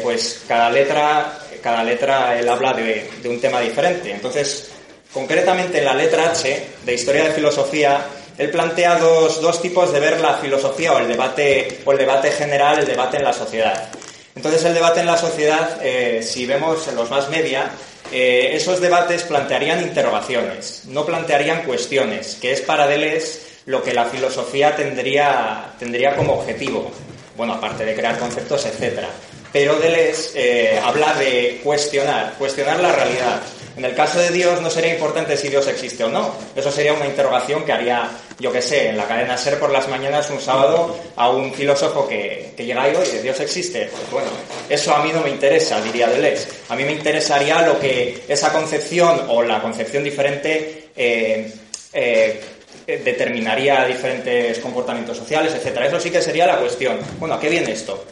pues 0.02 0.43
cada 0.47 0.71
letra 0.71 1.40
cada 1.64 1.83
letra 1.83 2.38
él 2.38 2.47
habla 2.47 2.75
de, 2.75 3.09
un 3.25 3.40
tema 3.40 3.59
diferente. 3.62 4.11
Entonces, 4.11 4.71
concretamente 5.11 5.78
en 5.78 5.87
la 5.87 5.95
letra 5.95 6.31
H 6.31 6.66
de 6.85 6.95
Historia 6.95 7.25
de 7.25 7.33
Filosofía, 7.33 8.04
él 8.38 8.50
plantea 8.50 8.98
dos, 8.98 9.62
tipos 9.62 9.92
de 9.92 10.00
ver 10.00 10.20
la 10.20 10.34
filosofía 10.34 10.92
o 10.92 10.98
el 10.98 11.08
debate, 11.08 11.80
o 11.84 11.92
el 11.92 11.98
debate 11.98 12.30
general, 12.30 12.78
el 12.78 12.86
debate 12.86 13.18
en 13.18 13.24
la 13.24 13.32
sociedad. 13.32 13.88
Entonces, 14.34 14.64
el 14.64 14.74
debate 14.74 15.00
en 15.00 15.06
la 15.06 15.16
sociedad, 15.16 15.78
eh, 15.82 16.22
si 16.22 16.44
vemos 16.44 16.88
en 16.88 16.96
los 16.96 17.10
más 17.10 17.28
media, 17.28 17.70
eh, 18.12 18.50
esos 18.52 18.80
debates 18.80 19.22
plantearían 19.22 19.82
interrogaciones, 19.82 20.82
no 20.86 21.06
plantearían 21.06 21.62
cuestiones, 21.62 22.36
que 22.40 22.52
es 22.52 22.60
para 22.60 22.86
Deleuze 22.86 23.40
lo 23.66 23.82
que 23.82 23.94
la 23.94 24.06
filosofía 24.06 24.74
tendría, 24.74 25.72
tendría 25.78 26.16
como 26.16 26.34
objetivo. 26.34 26.90
Bueno, 27.36 27.54
aparte 27.54 27.84
de 27.84 27.94
crear 27.94 28.18
conceptos, 28.18 28.66
etcétera 28.66 29.08
pero 29.54 29.78
Deleuze 29.78 30.32
eh, 30.34 30.80
habla 30.82 31.14
de 31.14 31.60
cuestionar, 31.62 32.34
cuestionar 32.36 32.80
la 32.80 32.90
realidad. 32.90 33.40
En 33.76 33.85
el 33.85 33.95
caso 33.95 34.21
de 34.21 34.31
Dios 34.31 34.61
no 34.61 34.71
sería 34.71 34.95
importante 34.95 35.37
si 35.37 35.49
Dios 35.49 35.66
existe 35.66 36.04
o 36.04 36.09
no. 36.09 36.33
Eso 36.54 36.71
sería 36.71 36.93
una 36.93 37.07
interrogación 37.07 37.64
que 37.64 37.73
haría, 37.73 38.09
yo 38.38 38.52
qué 38.52 38.62
sé, 38.62 38.90
en 38.90 38.97
la 38.97 39.07
cadena 39.07 39.37
SER 39.37 39.59
por 39.59 39.71
las 39.71 39.88
mañanas 39.88 40.31
un 40.31 40.40
sábado 40.40 40.97
a 41.16 41.31
un 41.31 41.52
filósofo 41.52 42.07
que, 42.07 42.54
llega 42.57 42.88
y 42.90 42.95
oye, 42.95 43.21
Dios 43.21 43.40
existe. 43.40 43.90
Pues 43.90 44.11
bueno, 44.11 44.28
eso 44.69 44.95
a 44.95 45.02
mí 45.02 45.11
no 45.12 45.21
me 45.23 45.31
interesa, 45.31 45.81
diría 45.81 46.09
Deleuze. 46.09 46.49
A 46.69 46.76
mí 46.76 46.85
me 46.85 46.93
interesaría 46.93 47.62
lo 47.62 47.81
que 47.81 48.25
esa 48.28 48.52
concepción 48.52 49.23
o 49.28 49.43
la 49.43 49.61
concepción 49.61 50.04
diferente 50.04 50.90
eh, 50.95 51.52
eh, 51.93 52.40
determinaría 52.87 53.85
diferentes 53.87 54.59
comportamientos 54.59 55.16
sociales, 55.16 55.52
etcétera. 55.54 55.88
Eso 55.88 55.99
sí 55.99 56.11
que 56.11 56.23
sería 56.23 56.47
la 56.47 56.59
cuestión. 56.59 56.99
Bueno, 57.19 57.35
¿a 57.35 57.40
qué 57.40 57.49
viene 57.49 57.73
esto? 57.73 58.04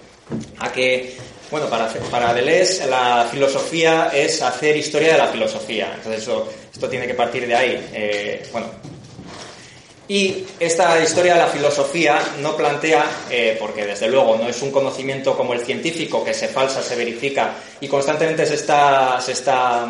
A 0.59 0.73
que 0.73 1.15
bueno, 1.53 1.69
para, 1.69 1.87
para 2.11 2.33
Deleuze 2.33 2.87
la 2.87 3.29
filosofía 3.31 4.11
es 4.13 4.41
hacer 4.41 4.75
historia 4.75 5.13
de 5.13 5.19
la 5.19 5.29
filosofía. 5.29 5.93
Entonces 5.95 6.27
esto 6.73 6.89
tiene 6.89 7.07
que 7.07 7.13
partir 7.13 7.47
de 7.47 7.55
ahí. 7.55 7.91
Eh, 7.93 8.49
bueno. 8.51 8.69
Y 10.09 10.45
esta 10.59 10.99
historia 11.03 11.35
de 11.35 11.41
la 11.41 11.47
filosofía 11.49 12.19
no 12.41 12.57
plantea, 12.57 13.05
eh, 13.31 13.57
porque 13.61 13.85
desde 13.85 14.09
luego 14.09 14.37
no 14.37 14.49
es 14.49 14.63
un 14.63 14.71
conocimiento 14.71 15.37
como 15.37 15.53
el 15.53 15.61
científico 15.61 16.25
que 16.25 16.33
se 16.33 16.49
falsa, 16.49 16.83
se 16.83 16.97
verifica 16.97 17.53
y 17.81 17.87
constantemente 17.87 18.47
se 18.47 18.55
está, 18.55 19.21
se 19.21 19.33
está, 19.33 19.87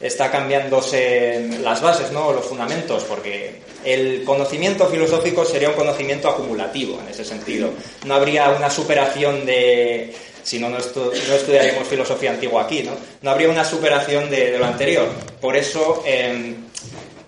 está 0.00 0.30
cambiándose 0.30 1.58
las 1.60 1.82
bases, 1.82 2.12
¿no? 2.12 2.32
los 2.32 2.44
fundamentos, 2.44 3.02
porque 3.02 3.62
el 3.84 4.22
conocimiento 4.24 4.86
filosófico 4.86 5.44
sería 5.44 5.70
un 5.70 5.76
conocimiento 5.76 6.28
acumulativo 6.28 7.00
en 7.00 7.08
ese 7.08 7.24
sentido. 7.24 7.70
No 8.06 8.14
habría 8.14 8.50
una 8.50 8.70
superación 8.70 9.44
de, 9.44 10.14
si 10.48 10.58
no, 10.58 10.70
no, 10.70 10.78
estudiaríamos 10.78 11.86
filosofía 11.86 12.30
antigua 12.30 12.62
aquí, 12.62 12.82
¿no? 12.82 12.92
No 13.20 13.30
habría 13.30 13.50
una 13.50 13.66
superación 13.66 14.30
de, 14.30 14.56
lo 14.58 14.64
anterior. 14.64 15.06
Por 15.42 15.54
eso, 15.54 16.02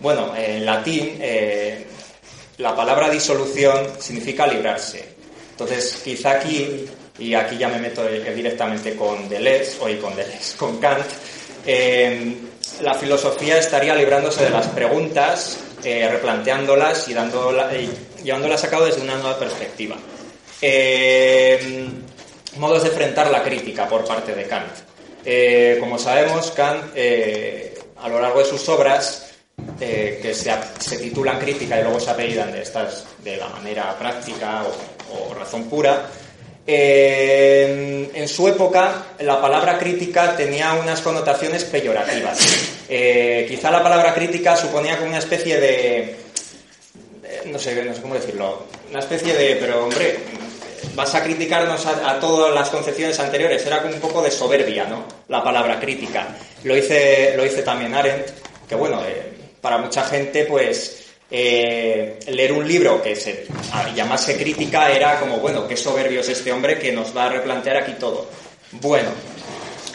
bueno, 0.00 0.34
en 0.34 0.64
latín, 0.64 1.18
eh, 1.20 1.84
la 2.56 2.74
palabra 2.74 3.10
disolución 3.10 3.88
significa 3.98 4.46
librarse. 4.46 5.04
Entonces, 5.50 6.00
quizá 6.02 6.30
aquí, 6.30 6.86
y 7.18 7.34
aquí 7.34 7.58
ya 7.58 7.68
me 7.68 7.78
meto 7.78 8.06
directamente 8.06 8.96
con 8.96 9.28
Deleuze, 9.28 9.76
o 9.80 10.00
con 10.00 10.16
Deleuze, 10.16 10.56
con 10.56 10.78
Kant, 10.78 11.04
em, 11.66 12.36
la 12.80 12.94
filosofía 12.94 13.58
estaría 13.58 13.94
librándose 13.94 14.44
de 14.44 14.50
las 14.50 14.68
preguntas, 14.68 15.58
eh, 15.84 16.08
replanteándolas 16.10 17.06
y, 17.08 17.12
y 17.12 18.24
llevándolas 18.24 18.64
a 18.64 18.70
cabo 18.70 18.86
desde 18.86 19.02
una 19.02 19.16
nueva 19.16 19.38
perspectiva. 19.38 19.96
Eh, 20.62 21.88
modos 22.56 22.82
de 22.82 22.88
enfrentar 22.88 23.30
la 23.30 23.42
crítica 23.42 23.88
por 23.88 24.04
parte 24.04 24.34
de 24.34 24.44
Kant. 24.44 24.72
Eh, 25.24 25.76
como 25.80 25.98
sabemos, 25.98 26.50
Kant, 26.52 26.92
eh, 26.94 27.78
a 27.98 28.08
lo 28.08 28.20
largo 28.20 28.40
de 28.40 28.46
sus 28.46 28.68
obras, 28.68 29.32
eh, 29.80 30.18
que 30.22 30.34
se, 30.34 30.96
titulan 30.98 31.38
crítica 31.38 31.78
y 31.78 31.82
luego 31.82 32.00
se 32.00 32.10
apellidan 32.10 32.52
de 32.52 32.62
estas 32.62 33.04
de 33.22 33.36
la 33.36 33.48
manera 33.48 33.96
práctica 33.98 34.64
o, 35.12 35.34
razón 35.34 35.64
pura, 35.68 36.06
en 36.66 38.28
su 38.28 38.46
época 38.46 39.06
la 39.18 39.40
palabra 39.40 39.76
crítica 39.76 40.36
tenía 40.36 40.74
unas 40.74 41.00
connotaciones 41.00 41.64
peyorativas. 41.64 42.38
quizá 42.86 43.70
la 43.72 43.82
palabra 43.82 44.14
crítica 44.14 44.54
suponía 44.54 44.96
como 44.96 45.08
una 45.08 45.18
especie 45.18 45.58
de, 45.58 46.16
no 47.46 47.58
sé, 47.58 47.82
no 47.84 47.92
sé 47.92 48.00
cómo 48.00 48.14
decirlo, 48.14 48.66
una 48.88 49.00
especie 49.00 49.34
de, 49.34 49.56
pero 49.56 49.84
hombre, 49.84 50.16
vas 50.94 51.14
a 51.14 51.22
criticarnos 51.22 51.84
a, 51.86 52.18
todas 52.20 52.54
las 52.54 52.68
concepciones 52.68 53.18
anteriores. 53.18 53.64
Era 53.66 53.82
como 53.82 53.94
un 53.94 54.00
poco 54.00 54.22
de 54.22 54.30
soberbia, 54.30 54.84
¿no? 54.84 55.04
La 55.28 55.42
palabra 55.42 55.78
crítica. 55.80 56.28
Lo 56.64 56.76
hice, 56.76 57.34
lo 57.36 57.44
hice 57.44 57.62
también 57.62 57.94
Arendt, 57.94 58.28
que 58.68 58.74
bueno, 58.74 59.02
eh, 59.06 59.32
para 59.60 59.78
mucha 59.78 60.04
gente, 60.04 60.44
pues, 60.44 61.06
eh, 61.30 62.18
leer 62.28 62.52
un 62.52 62.66
libro 62.66 63.02
que 63.02 63.14
se 63.14 63.46
llamase 63.94 64.36
crítica 64.36 64.90
era 64.90 65.20
como, 65.20 65.38
bueno, 65.38 65.66
qué 65.68 65.76
soberbio 65.76 66.20
es 66.20 66.28
este 66.28 66.52
hombre 66.52 66.78
que 66.78 66.92
nos 66.92 67.16
va 67.16 67.26
a 67.26 67.28
replantear 67.30 67.76
aquí 67.76 67.92
todo. 67.92 68.26
Bueno, 68.72 69.10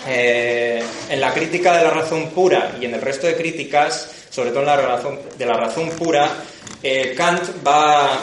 eh, 0.08 0.84
en 1.10 1.22
la 1.22 1.34
crítica 1.34 1.78
de 1.78 1.84
la 1.84 1.90
razón 1.92 2.30
pura 2.30 2.76
y 2.80 2.86
en 2.86 2.94
el 2.94 3.02
resto 3.02 3.28
de 3.28 3.36
críticas 3.36 4.16
sobre 4.36 4.50
todo 4.50 4.60
en 4.60 4.66
la 4.66 4.76
razón, 4.76 5.20
de 5.38 5.46
la 5.46 5.54
razón 5.54 5.90
pura, 5.92 6.30
eh, 6.84 7.14
Kant 7.16 7.66
va, 7.66 8.20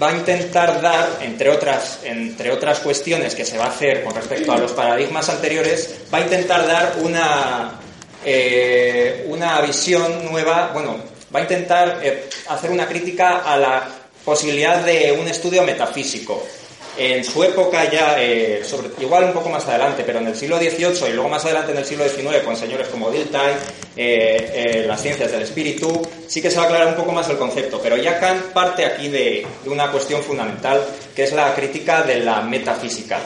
va, 0.00 0.10
a 0.10 0.16
intentar 0.16 0.80
dar, 0.80 1.18
entre 1.20 1.50
otras, 1.50 2.00
entre 2.04 2.50
otras 2.50 2.80
cuestiones 2.80 3.34
que 3.34 3.44
se 3.44 3.58
va 3.58 3.64
a 3.64 3.68
hacer 3.68 4.04
con 4.04 4.14
respecto 4.14 4.52
a 4.52 4.58
los 4.58 4.72
paradigmas 4.72 5.28
anteriores, 5.28 5.96
va 6.12 6.18
a 6.18 6.20
intentar 6.22 6.66
dar 6.66 6.96
una, 7.02 7.80
eh, 8.24 9.24
una 9.28 9.60
visión 9.60 10.24
nueva, 10.30 10.70
bueno, 10.72 10.96
va 11.34 11.40
a 11.40 11.42
intentar 11.42 12.00
eh, 12.02 12.28
hacer 12.48 12.70
una 12.70 12.86
crítica 12.86 13.38
a 13.38 13.56
la 13.56 13.88
posibilidad 14.24 14.84
de 14.84 15.12
un 15.12 15.28
estudio 15.28 15.62
metafísico 15.62 16.42
en 16.98 17.24
su 17.24 17.42
época 17.44 17.90
ya, 17.90 18.16
eh, 18.18 18.62
sobre, 18.64 18.88
igual 19.00 19.24
un 19.24 19.32
poco 19.32 19.48
más 19.48 19.66
adelante, 19.66 20.02
pero 20.04 20.18
en 20.18 20.28
el 20.28 20.36
siglo 20.36 20.58
XVIII 20.58 21.10
y 21.10 21.12
luego 21.12 21.28
más 21.28 21.44
adelante 21.44 21.72
en 21.72 21.78
el 21.78 21.84
siglo 21.84 22.08
XIX, 22.08 22.42
con 22.44 22.56
señores 22.56 22.88
como 22.88 23.10
Dilthey, 23.10 23.54
eh, 23.96 24.52
eh, 24.54 24.84
las 24.86 25.02
ciencias 25.02 25.30
del 25.30 25.42
espíritu, 25.42 26.02
sí 26.26 26.40
que 26.40 26.50
se 26.50 26.56
va 26.56 26.62
a 26.62 26.66
aclarar 26.66 26.88
un 26.88 26.94
poco 26.94 27.12
más 27.12 27.28
el 27.28 27.36
concepto. 27.36 27.80
Pero 27.82 27.96
ya 27.96 28.18
Kant 28.18 28.46
parte 28.52 28.84
aquí 28.84 29.08
de, 29.08 29.46
una 29.66 29.90
cuestión 29.90 30.22
fundamental, 30.22 30.82
que 31.14 31.24
es 31.24 31.32
la 31.32 31.54
crítica 31.54 32.02
de 32.02 32.20
la 32.20 32.40
metafísica. 32.40 33.18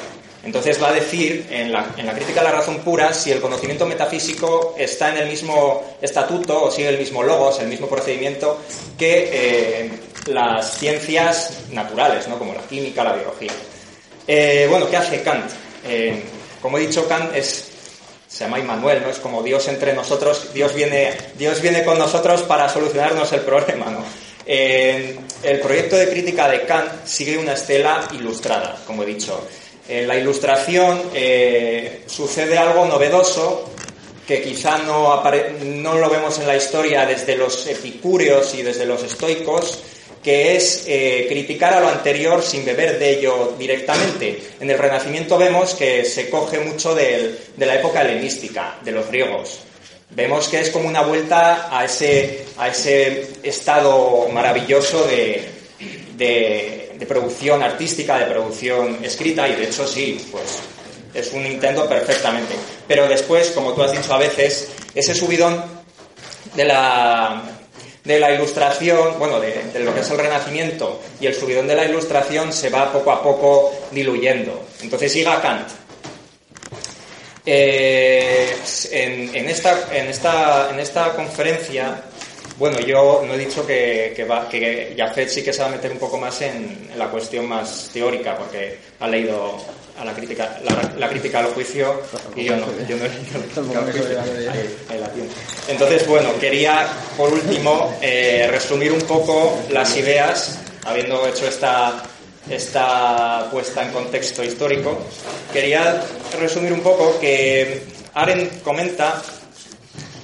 Entonces 0.43 0.83
va 0.83 0.89
a 0.89 0.93
decir 0.93 1.47
en 1.51 1.71
la, 1.71 1.95
en 1.99 2.07
la, 2.07 2.15
crítica 2.15 2.41
a 2.41 2.45
la 2.45 2.53
razón 2.53 2.79
pura 2.79 3.13
si 3.13 3.31
el 3.31 3.43
conocimiento 3.43 3.85
metafísico 3.85 4.75
está 4.79 5.11
en 5.11 5.19
el 5.19 5.29
mismo 5.29 5.99
estatuto 6.01 6.65
o 6.65 6.71
sigue 6.71 6.89
el 6.89 6.99
mismo 6.99 7.23
logos, 7.23 7.61
el 7.61 7.69
mismo 7.69 7.87
procedimiento 7.87 8.59
que 8.97 9.91
las 10.27 10.79
ciencias 10.79 11.53
naturales, 11.73 12.29
¿no? 12.29 12.39
como 12.39 12.55
la 12.55 12.63
química, 12.63 13.05
la 13.05 13.15
biología. 13.15 13.53
Eh, 14.27 14.67
bueno, 14.71 14.89
¿qué 14.89 14.97
hace 14.97 15.23
Kant? 15.23 15.51
Eh, 15.87 16.23
como 16.61 16.79
he 16.79 16.83
dicho, 16.83 17.09
Kant 17.09 17.35
es, 17.35 17.69
se 18.29 18.45
llama 18.45 18.59
Immanuel, 18.59 19.03
¿no? 19.03 19.11
es 19.11 19.19
como 19.19 19.43
Dios 19.43 19.67
entre 19.69 19.93
nosotros, 19.93 20.53
Dios 20.53 20.75
viene, 20.75 21.17
Dios 21.37 21.61
viene 21.61 21.85
con 21.85 21.99
nosotros 21.99 22.43
para 22.43 22.69
solucionarnos 22.69 23.33
el 23.33 23.41
problema. 23.41 23.87
¿no? 23.87 24.05
Eh, 24.47 25.19
el 25.43 25.61
proyecto 25.61 25.97
de 25.97 26.09
crítica 26.09 26.49
de 26.49 26.65
Kant 26.67 27.05
sigue 27.05 27.39
una 27.39 27.55
estela 27.55 28.07
ilustrada, 28.13 28.77
como 28.87 29.03
he 29.03 29.07
dicho. 29.07 29.47
En 29.89 30.07
la 30.07 30.17
ilustración 30.17 31.03
sucede 32.07 32.57
algo 32.57 32.87
novedoso 32.87 33.73
que 34.31 34.41
quizá 34.41 34.79
no, 34.79 35.21
no, 35.65 35.99
lo 35.99 36.09
vemos 36.09 36.39
en 36.39 36.47
la 36.47 36.55
historia 36.55 37.05
desde 37.05 37.37
los 37.37 37.67
epicúreos 37.67 38.55
y 38.55 38.63
desde 38.63 38.87
los 38.87 39.03
estoicos, 39.03 39.81
que 40.23 40.57
es 40.57 40.85
eh, 40.87 41.27
criticar 41.29 41.75
a 41.75 41.81
lo 41.81 41.89
anterior 41.89 42.43
sin 42.43 42.65
beber 42.65 42.99
de 42.99 43.19
ello 43.19 43.55
directamente. 43.59 44.39
En 44.61 44.71
el 44.71 44.79
Renacimiento 44.79 45.39
vemos 45.39 45.75
que 45.75 46.05
se 46.05 46.29
coge 46.29 46.61
mucho 46.61 46.95
de 46.95 47.39
la 47.57 47.75
época 47.75 48.03
helenística, 48.03 48.79
de 48.85 48.93
los 48.93 49.09
griegos. 49.09 49.61
Vemos 50.13 50.49
que 50.49 50.61
es 50.61 50.71
como 50.71 50.89
una 50.89 51.03
vuelta 51.03 51.69
a 51.71 51.85
ese, 51.85 52.45
a 52.59 52.69
ese 52.69 53.29
estado 53.45 54.29
maravilloso 54.33 55.05
de, 55.05 55.49
de, 56.17 57.07
producción 57.07 57.63
artística, 57.63 58.19
de 58.19 58.27
producción 58.27 58.99
escrita, 59.05 59.49
y 59.49 59.55
de 59.55 59.65
hecho 59.65 59.87
sí, 59.87 60.29
pues 60.31 60.59
es 61.15 61.33
un 61.33 61.47
intento 61.47 61.89
perfectamente. 61.89 62.55
Pero 62.87 63.09
después, 63.09 63.51
como 63.53 63.73
tú 63.73 63.83
has 63.83 63.93
dicho 63.93 64.13
a 64.13 64.19
veces, 64.19 64.69
ese 64.95 65.15
subidón 65.15 65.65
de 66.55 66.65
la, 66.65 67.43
de 68.05 68.19
la 68.19 68.33
ilustración, 68.33 69.19
bueno, 69.19 69.41
de, 69.41 69.81
lo 69.81 69.95
que 69.95 70.01
es 70.01 70.11
el 70.11 70.19
renacimiento 70.19 71.01
y 71.21 71.27
el 71.27 71.35
subidón 71.35 71.67
de 71.67 71.77
la 71.77 71.85
ilustración 71.85 72.53
se 72.53 72.71
va 72.71 72.93
poco 72.93 73.13
a 73.13 73.23
poco 73.23 73.73
diluyendo. 73.91 74.67
Entonces 74.81 75.13
siga 75.13 75.41
Kant. 75.41 75.69
Eh, 77.45 78.55
en, 78.93 79.49
esta, 79.49 79.89
en, 79.93 80.07
esta, 80.09 80.71
en 80.71 80.79
esta 80.79 81.13
conferencia, 81.15 82.05
bueno, 82.61 82.79
yo 82.79 83.25
no 83.27 83.33
he 83.33 83.39
dicho 83.39 83.67
que, 83.67 84.13
que, 84.15 84.25
va, 84.25 84.47
que 84.47 84.95
Jafet 84.95 85.31
sí 85.31 85.43
que 85.43 85.51
se 85.51 85.63
va 85.63 85.69
a 85.69 85.71
meter 85.71 85.91
un 85.91 85.99
poco 85.99 86.19
más 86.19 86.43
en, 86.43 86.91
la 86.95 87.09
cuestión 87.09 87.49
más 87.49 87.89
teórica, 87.91 88.37
porque 88.37 88.77
ha 89.01 89.09
leído 89.09 89.57
a 89.99 90.05
la 90.05 90.13
crítica, 90.13 90.61
la, 90.99 91.09
crítica 91.09 91.39
al 91.39 91.47
juicio 91.47 92.03
y 92.37 92.45
yo 92.45 92.57
no, 92.57 92.67
yo 92.87 92.97
no, 92.97 93.05
Entonces, 95.69 96.07
bueno, 96.07 96.39
quería 96.39 96.87
por 97.17 97.33
último 97.33 97.97
eh, 98.03 98.47
resumir 98.51 98.93
un 98.93 99.03
poco 99.03 99.59
las 99.71 99.97
ideas, 99.97 100.59
habiendo 100.85 101.27
hecho 101.27 101.47
esta, 101.47 102.03
esta 102.51 103.49
puesta 103.51 103.87
en 103.87 103.91
contexto 103.91 104.45
histórico, 104.45 104.99
quería 105.51 106.03
resumir 106.39 106.75
un 106.75 106.81
poco 106.81 107.19
que 107.19 107.85
Arendt 108.13 108.63
comenta 108.63 109.23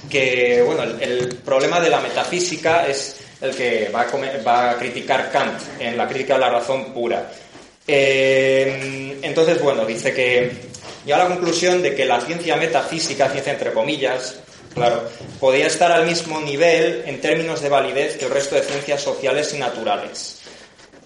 que 0.09 0.61
bueno, 0.65 0.83
el, 0.83 1.35
problema 1.43 1.79
de 1.79 1.89
la 1.89 2.01
metafísica 2.01 2.87
es 2.87 3.17
el 3.41 3.55
que 3.55 3.89
va 3.89 4.01
a, 4.69 4.77
criticar 4.77 5.31
Kant 5.31 5.61
en 5.79 5.97
la 5.97 6.07
crítica 6.07 6.35
a 6.35 6.39
la 6.39 6.49
razón 6.49 6.93
pura 6.93 7.29
eh, 7.87 9.17
entonces, 9.21 9.61
bueno, 9.61 9.85
dice 9.85 10.13
que 10.13 10.51
llega 11.05 11.21
a 11.21 11.23
la 11.23 11.29
conclusión 11.29 11.81
de 11.81 11.95
que 11.95 12.05
la 12.05 12.19
ciencia 12.19 12.57
metafísica, 12.57 13.29
ciencia 13.29 13.53
entre 13.53 13.71
comillas, 13.71 14.35
claro, 14.73 15.03
podía 15.39 15.67
estar 15.67 15.91
al 15.91 16.05
mismo 16.05 16.41
nivel 16.41 17.03
en 17.05 17.21
términos 17.21 17.61
de 17.61 17.69
validez 17.69 18.17
que 18.17 18.25
el 18.25 18.31
resto 18.31 18.55
de 18.55 18.63
ciencias 18.63 19.01
sociales 19.01 19.53
y 19.53 19.57
naturales. 19.57 20.41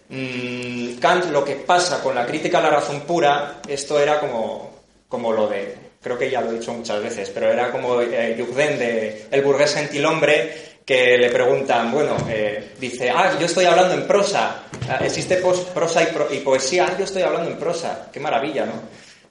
Mm, 0.09 0.95
Kant 0.95 1.25
lo 1.25 1.45
que 1.45 1.55
pasa 1.55 2.01
con 2.01 2.15
la 2.15 2.25
crítica 2.25 2.57
a 2.57 2.61
la 2.61 2.71
razón 2.71 3.01
pura, 3.01 3.61
esto 3.67 3.99
era 3.99 4.19
como, 4.19 4.81
como 5.07 5.31
lo 5.31 5.47
de, 5.47 5.90
creo 6.01 6.17
que 6.17 6.29
ya 6.29 6.41
lo 6.41 6.51
he 6.51 6.55
dicho 6.55 6.73
muchas 6.73 7.01
veces, 7.01 7.29
pero 7.29 7.51
era 7.51 7.71
como 7.71 8.01
eh, 8.01 8.35
de 8.35 9.25
El 9.31 9.41
burgués 9.41 9.73
gentilhombre, 9.73 10.71
que 10.85 11.17
le 11.17 11.29
preguntan, 11.29 11.91
bueno, 11.91 12.17
eh, 12.27 12.73
dice, 12.79 13.09
ah, 13.09 13.37
yo 13.39 13.45
estoy 13.45 13.65
hablando 13.65 13.93
en 13.93 14.07
prosa, 14.07 14.63
ah, 14.89 14.99
existe 15.03 15.41
prosa 15.73 16.03
y, 16.31 16.37
poesía, 16.39 16.87
ah, 16.89 16.95
yo 16.97 17.05
estoy 17.05 17.21
hablando 17.21 17.49
en 17.49 17.57
prosa, 17.57 18.09
qué 18.11 18.19
maravilla, 18.19 18.65
¿no? 18.65 18.73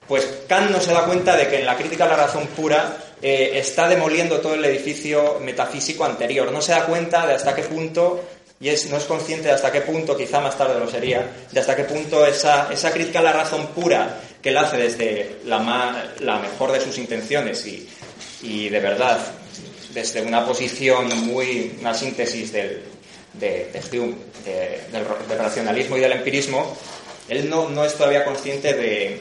Pues 0.06 0.44
Kant 0.48 0.70
no 0.70 0.80
se 0.80 0.92
da 0.92 1.04
cuenta 1.04 1.36
de 1.36 1.48
que 1.48 1.60
en 1.60 1.66
la 1.66 1.76
crítica 1.76 2.04
a 2.04 2.08
la 2.08 2.16
razón 2.16 2.46
pura 2.48 2.96
eh, 3.22 3.52
está 3.54 3.88
demoliendo 3.88 4.40
todo 4.40 4.54
el 4.54 4.64
edificio 4.64 5.38
metafísico 5.40 6.04
anterior, 6.04 6.50
no 6.50 6.60
se 6.60 6.72
da 6.72 6.86
cuenta 6.86 7.26
de 7.26 7.34
hasta 7.34 7.54
qué 7.54 7.62
punto 7.62 8.20
y 8.60 8.70
no 8.90 8.96
es 8.96 9.04
consciente 9.04 9.48
de 9.48 9.54
hasta 9.54 9.70
qué 9.70 9.80
punto, 9.82 10.16
quizá 10.16 10.40
más 10.40 10.56
tarde 10.58 10.78
lo 10.78 10.88
sería, 10.88 11.26
de 11.50 11.60
hasta 11.60 11.76
qué 11.76 11.84
punto 11.84 12.26
esa, 12.26 12.72
esa 12.72 12.90
crítica 12.90 13.20
a 13.20 13.22
la 13.22 13.32
razón 13.32 13.68
pura 13.68 14.20
que 14.42 14.50
él 14.50 14.58
hace 14.58 14.76
desde 14.76 15.36
la, 15.44 16.12
la 16.20 16.38
mejor 16.38 16.72
de 16.72 16.80
sus 16.80 16.98
intenciones 16.98 17.66
y, 18.42 18.68
de 18.68 18.80
verdad 18.80 19.18
desde 19.92 20.22
una 20.22 20.46
posición 20.46 21.08
muy, 21.26 21.76
una 21.80 21.92
síntesis 21.92 22.52
del, 22.52 22.82
de, 23.34 23.70
del, 24.44 25.04
racionalismo 25.36 25.96
y 25.96 26.00
del 26.00 26.12
empirismo, 26.12 26.76
él 27.28 27.50
no, 27.50 27.84
es 27.84 27.94
todavía 27.94 28.24
consciente 28.24 28.72
de, 28.74 29.20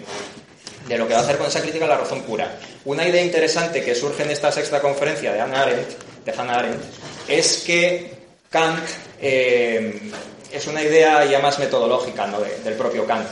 de, 0.87 0.97
lo 0.97 1.07
que 1.07 1.13
va 1.13 1.21
a 1.21 1.23
hacer 1.23 1.37
con 1.37 1.47
esa 1.47 1.61
crítica 1.61 1.85
a 1.85 1.87
la 1.87 1.97
razón 1.97 2.21
pura. 2.21 2.55
Una 2.85 3.07
idea 3.07 3.23
interesante 3.23 3.83
que 3.83 3.95
surge 3.95 4.23
en 4.23 4.29
esta 4.29 4.51
sexta 4.51 4.79
conferencia 4.79 5.33
de 5.33 5.41
Hannah 5.41 5.63
Arendt, 5.63 5.89
de 6.23 6.31
Arendt 6.31 6.83
es 7.27 7.63
que 7.65 8.13
Kant 8.49 8.83
eh, 9.21 9.99
es 10.51 10.67
una 10.67 10.81
idea 10.81 11.25
ya 11.25 11.39
más 11.39 11.59
metodológica 11.59 12.27
¿no? 12.27 12.39
del 12.39 12.73
propio 12.73 13.05
Kant. 13.05 13.27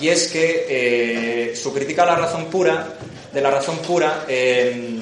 Y 0.00 0.08
es 0.08 0.28
que 0.28 0.66
eh, 0.68 1.56
su 1.56 1.72
crítica 1.72 2.02
a 2.02 2.06
la 2.06 2.16
razón 2.16 2.46
pura, 2.46 2.94
de 3.32 3.40
la 3.40 3.50
razón 3.50 3.78
pura, 3.78 4.24
eh, 4.28 4.98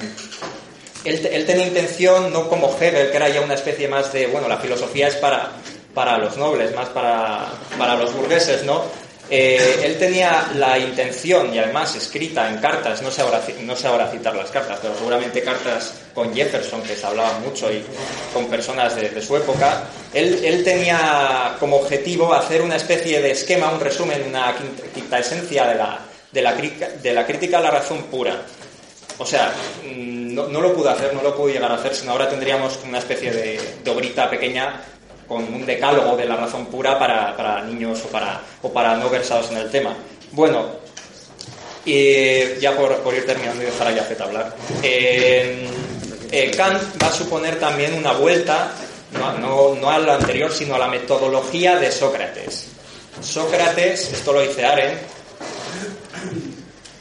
él, 1.03 1.45
tenía 1.45 1.65
intención, 1.65 2.31
no 2.31 2.47
como 2.47 2.75
Hegel, 2.79 3.09
que 3.09 3.17
era 3.17 3.29
ya 3.29 3.41
una 3.41 3.55
especie 3.55 3.87
más 3.87 4.13
de, 4.13 4.27
bueno, 4.27 4.47
la 4.47 4.57
filosofía 4.57 5.07
es 5.07 5.15
para, 5.15 5.51
para 5.93 6.17
los 6.17 6.37
nobles, 6.37 6.75
más 6.75 6.89
para, 6.89 7.47
para 7.77 7.95
los 7.95 8.13
burgueses, 8.13 8.63
¿no? 8.63 8.83
Eh, 9.33 9.79
él 9.85 9.97
tenía 9.97 10.49
la 10.55 10.77
intención, 10.77 11.55
y 11.55 11.57
además 11.57 11.95
escrita 11.95 12.49
en 12.49 12.57
cartas, 12.57 13.01
no 13.01 13.09
sé, 13.09 13.21
ahora, 13.21 13.41
no 13.61 13.75
citar 13.77 14.35
las 14.35 14.51
cartas, 14.51 14.79
pero 14.81 14.93
seguramente 14.93 15.41
cartas 15.41 15.93
con 16.13 16.35
Jefferson, 16.35 16.81
que 16.81 16.97
se 16.97 17.05
hablaba 17.07 17.39
mucho, 17.39 17.71
y 17.71 17.81
con 18.33 18.47
personas 18.47 18.93
de, 18.93 19.21
su 19.21 19.37
época, 19.37 19.83
él, 20.13 20.61
tenía 20.65 21.55
como 21.61 21.77
objetivo 21.77 22.33
hacer 22.33 22.61
una 22.61 22.75
especie 22.75 23.21
de 23.21 23.31
esquema, 23.31 23.71
un 23.71 23.79
resumen, 23.79 24.21
una 24.27 24.53
quinta, 24.93 25.19
esencia 25.19 25.65
de 25.65 25.75
la, 25.75 25.99
de, 26.29 26.41
la, 26.41 26.53
de 26.53 27.13
la 27.13 27.25
crítica 27.25 27.59
a 27.59 27.61
la 27.61 27.71
razón 27.71 28.03
pura. 28.03 28.35
O 29.17 29.25
sea, 29.25 29.53
mm, 29.85 30.33
no, 30.33 30.59
lo 30.59 30.73
pude 30.73 30.89
hacer, 30.89 31.13
no 31.13 31.21
lo 31.21 31.35
pude 31.37 31.53
llegar 31.53 31.71
a 31.71 31.75
hacer, 31.75 31.95
sino 31.95 32.11
ahora 32.11 32.27
tendríamos 32.27 32.79
una 32.85 32.97
especie 32.97 33.31
de, 33.31 33.89
obrita 33.89 34.29
pequeña 34.29 34.81
con 35.31 35.45
un 35.53 35.65
decálogo 35.65 36.17
de 36.17 36.25
la 36.25 36.35
razón 36.35 36.65
pura 36.65 36.99
para, 36.99 37.63
niños 37.63 38.01
o 38.03 38.09
para, 38.09 38.41
o 38.63 38.73
para 38.73 38.97
no 38.97 39.09
versados 39.09 39.49
en 39.51 39.59
el 39.59 39.71
tema. 39.71 39.95
Bueno, 40.33 40.65
y 41.85 42.59
ya 42.59 42.75
por, 42.75 43.13
ir 43.15 43.25
terminando 43.25 43.63
y 43.63 43.67
dejar 43.67 43.87
a 43.87 43.91
Yafet 43.93 44.19
hablar. 44.19 44.53
Eh, 44.83 45.69
eh, 46.33 46.51
Kant 46.51 47.01
va 47.01 47.07
a 47.07 47.13
suponer 47.13 47.57
también 47.61 47.93
una 47.93 48.11
vuelta, 48.11 48.73
no, 49.39 49.73
no, 49.73 49.89
a 49.89 49.99
lo 49.99 50.11
anterior, 50.11 50.51
sino 50.51 50.75
a 50.75 50.79
la 50.79 50.87
metodología 50.87 51.77
de 51.77 51.93
Sócrates. 51.93 52.67
Sócrates, 53.21 54.11
esto 54.11 54.33
lo 54.33 54.41
dice 54.41 54.65
Arendt, 54.65 54.99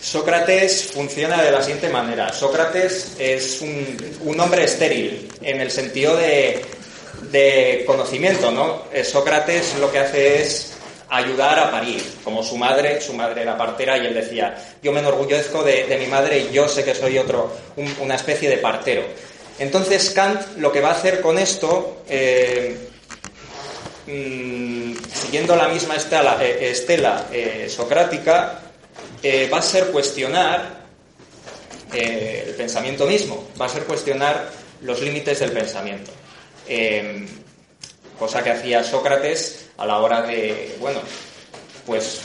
Sócrates 0.00 0.92
funciona 0.94 1.42
de 1.42 1.50
la 1.50 1.62
siguiente 1.62 1.88
manera. 1.88 2.32
Sócrates 2.32 3.16
es 3.18 3.60
un, 3.60 4.38
hombre 4.38 4.66
estéril, 4.66 5.28
en 5.42 5.60
el 5.60 5.72
sentido 5.72 6.16
de, 6.16 6.64
de 7.22 7.84
conocimiento, 7.86 8.50
¿no? 8.50 8.84
Eh, 8.92 9.04
Sócrates 9.04 9.76
lo 9.78 9.90
que 9.92 9.98
hace 9.98 10.42
es 10.42 10.72
ayudar 11.08 11.58
a 11.58 11.70
parir, 11.70 12.02
como 12.22 12.42
su 12.42 12.56
madre, 12.56 13.00
su 13.00 13.12
madre 13.12 13.42
era 13.42 13.58
partera 13.58 13.98
y 13.98 14.06
él 14.06 14.14
decía, 14.14 14.56
yo 14.82 14.92
me 14.92 15.00
enorgullezco 15.00 15.62
de, 15.62 15.96
mi 15.98 16.06
madre 16.06 16.38
y 16.38 16.52
yo 16.52 16.68
sé 16.68 16.84
que 16.84 16.94
soy 16.94 17.18
otro, 17.18 17.52
una 18.00 18.14
especie 18.14 18.48
de 18.48 18.58
partero. 18.58 19.02
Entonces 19.58 20.10
Kant 20.10 20.56
lo 20.58 20.70
que 20.70 20.80
va 20.80 20.90
a 20.90 20.92
hacer 20.92 21.20
con 21.20 21.38
esto, 21.38 22.04
eh, 22.08 22.88
mm, 24.06 24.94
siguiendo 25.12 25.56
la 25.56 25.68
misma 25.68 25.96
estela, 25.96 26.38
eh, 26.40 26.70
estela 26.70 27.26
socrática, 27.68 28.60
va 29.52 29.58
a 29.58 29.62
ser 29.62 29.86
cuestionar 29.86 30.80
el 31.92 32.54
pensamiento 32.54 33.04
mismo, 33.04 33.48
va 33.60 33.66
a 33.66 33.68
ser 33.68 33.82
cuestionar 33.82 34.48
los 34.82 35.00
límites 35.02 35.40
del 35.40 35.50
pensamiento 35.50 36.12
cosa 38.18 38.44
que 38.44 38.50
hacía 38.50 38.84
Sócrates 38.84 39.70
a 39.78 39.86
la 39.86 39.98
hora 39.98 40.22
de, 40.22 40.76
bueno, 40.78 41.00
pues 41.86 42.20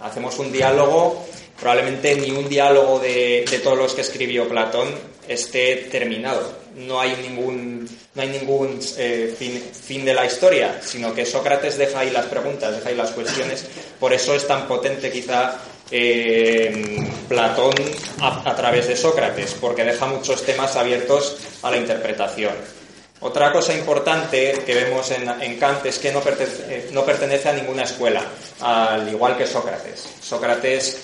hacemos 0.00 0.38
un 0.38 0.52
diálogo, 0.52 1.26
probablemente 1.58 2.14
ni 2.14 2.30
un 2.30 2.48
diálogo 2.48 3.00
de, 3.00 3.44
todos 3.62 3.76
los 3.76 3.94
que 3.94 4.02
escribió 4.02 4.48
Platón 4.48 4.88
esté 5.26 5.88
terminado. 5.90 6.62
No 6.76 7.00
hay 7.00 7.16
ningún, 7.16 7.88
no 8.14 8.22
hay 8.22 8.28
ningún 8.28 8.80
eh, 8.96 9.34
fin, 9.74 10.04
de 10.04 10.14
la 10.14 10.24
historia, 10.24 10.80
sino 10.82 11.12
que 11.12 11.26
Sócrates 11.26 11.76
deja 11.76 12.00
ahí 12.00 12.10
las 12.10 12.26
preguntas, 12.26 12.76
deja 12.76 12.88
ahí 12.88 12.96
las 12.96 13.10
cuestiones. 13.10 13.66
Por 14.00 14.12
eso 14.12 14.34
es 14.34 14.46
tan 14.46 14.66
potente 14.66 15.10
quizá 15.10 15.58
eh, 15.90 17.04
Platón 17.28 17.74
a 18.20 18.54
través 18.56 18.88
de 18.88 18.96
Sócrates, 18.96 19.54
porque 19.60 19.84
deja 19.84 20.06
muchos 20.06 20.44
temas 20.44 20.76
abiertos 20.76 21.36
a 21.62 21.70
la 21.70 21.76
interpretación. 21.76 22.81
Otra 23.22 23.52
cosa 23.52 23.72
importante 23.72 24.64
que 24.66 24.74
vemos 24.74 25.08
en, 25.12 25.56
Kant 25.56 25.86
es 25.86 26.00
que 26.00 26.10
no 26.10 26.20
pertenece, 26.20 26.64
eh, 26.68 26.88
no 26.90 27.04
pertenece, 27.04 27.48
a 27.48 27.52
ninguna 27.52 27.84
escuela, 27.84 28.20
al 28.60 29.08
igual 29.08 29.36
que 29.36 29.46
Sócrates. 29.46 30.08
Sócrates, 30.20 30.98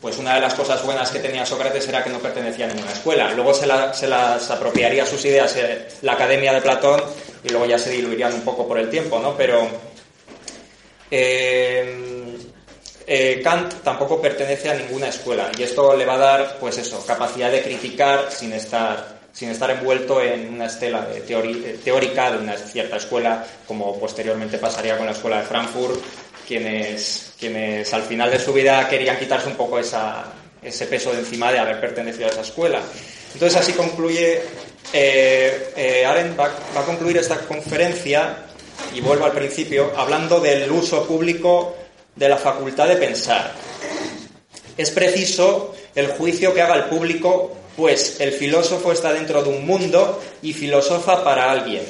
pues 0.00 0.16
una 0.16 0.36
de 0.36 0.40
las 0.40 0.54
cosas 0.54 0.82
buenas 0.82 1.10
que 1.10 1.18
tenía 1.18 1.44
Sócrates 1.44 1.86
era 1.86 2.02
que 2.02 2.08
no 2.08 2.20
pertenecía 2.20 2.64
a 2.64 2.68
ninguna 2.68 2.92
escuela. 2.92 3.30
Luego 3.32 3.52
se, 3.52 3.66
las 3.66 4.50
apropiaría 4.50 5.04
sus 5.04 5.22
ideas 5.26 5.54
eh, 5.56 5.88
la 6.00 6.12
Academia 6.14 6.54
de 6.54 6.62
Platón 6.62 7.02
y 7.44 7.50
luego 7.50 7.66
ya 7.66 7.78
se 7.78 7.90
diluirían 7.90 8.32
un 8.32 8.40
poco 8.40 8.66
por 8.66 8.78
el 8.78 8.88
tiempo, 8.88 9.18
¿no? 9.18 9.36
Pero 9.36 9.68
eh, 11.10 12.32
Kant 13.44 13.82
tampoco 13.82 14.22
pertenece 14.22 14.70
a 14.70 14.74
ninguna 14.74 15.08
escuela 15.08 15.50
y 15.58 15.64
esto 15.64 15.94
le 15.94 16.06
va 16.06 16.14
a 16.14 16.18
dar, 16.18 16.56
pues 16.58 16.78
eso, 16.78 17.04
capacidad 17.06 17.52
de 17.52 17.62
criticar 17.62 18.32
sin 18.32 18.54
estar 18.54 19.17
sin 19.32 19.50
estar 19.50 19.70
envuelto 19.70 20.22
en 20.22 20.54
una 20.54 20.66
estela 20.66 21.06
de 21.06 21.20
teórica 21.20 22.30
de 22.32 22.38
una 22.38 22.56
cierta 22.56 22.96
escuela, 22.96 23.46
como 23.66 23.98
posteriormente 23.98 24.58
pasaría 24.58 24.96
con 24.96 25.06
la 25.06 25.12
escuela 25.12 25.40
de 25.40 25.46
Frankfurt, 25.46 26.00
quienes, 26.46 27.34
quienes 27.38 27.92
al 27.94 28.02
final 28.02 28.30
de 28.30 28.38
su 28.38 28.52
vida 28.52 28.88
querían 28.88 29.18
quitarse 29.18 29.48
un 29.48 29.56
poco 29.56 29.78
ese 29.78 30.86
peso 30.86 31.12
de 31.12 31.20
encima 31.20 31.52
de 31.52 31.58
haber 31.58 31.80
pertenecido 31.80 32.26
a 32.26 32.30
esa 32.30 32.40
escuela. 32.40 32.80
Entonces 33.32 33.60
así 33.60 33.72
concluye, 33.74 34.42
eh, 34.92 35.72
eh, 35.76 36.04
Arendt 36.06 36.38
va, 36.38 36.50
va 36.74 36.80
a 36.80 36.84
concluir 36.84 37.18
esta 37.18 37.36
conferencia, 37.38 38.44
y 38.94 39.00
vuelvo 39.00 39.26
al 39.26 39.32
principio, 39.32 39.92
hablando 39.96 40.40
del 40.40 40.70
uso 40.70 41.06
público 41.06 41.76
de 42.16 42.28
la 42.28 42.36
facultad 42.36 42.88
de 42.88 42.96
pensar. 42.96 43.52
Es 44.76 44.90
preciso 44.90 45.74
el 45.94 46.08
juicio 46.08 46.54
que 46.54 46.62
haga 46.62 46.76
el 46.76 46.84
público 46.84 47.56
pues 47.78 48.20
el 48.20 48.32
filósofo 48.32 48.90
está 48.90 49.12
dentro 49.12 49.40
de 49.40 49.50
un 49.50 49.64
mundo 49.64 50.20
y 50.42 50.52
filosofa 50.52 51.22
para 51.22 51.48
alguien. 51.48 51.84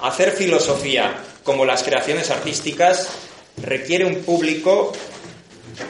Hacer 0.00 0.32
filosofía, 0.32 1.14
como 1.44 1.66
las 1.66 1.82
creaciones 1.82 2.30
artísticas, 2.30 3.10
requiere 3.58 4.06
un 4.06 4.22
público 4.22 4.90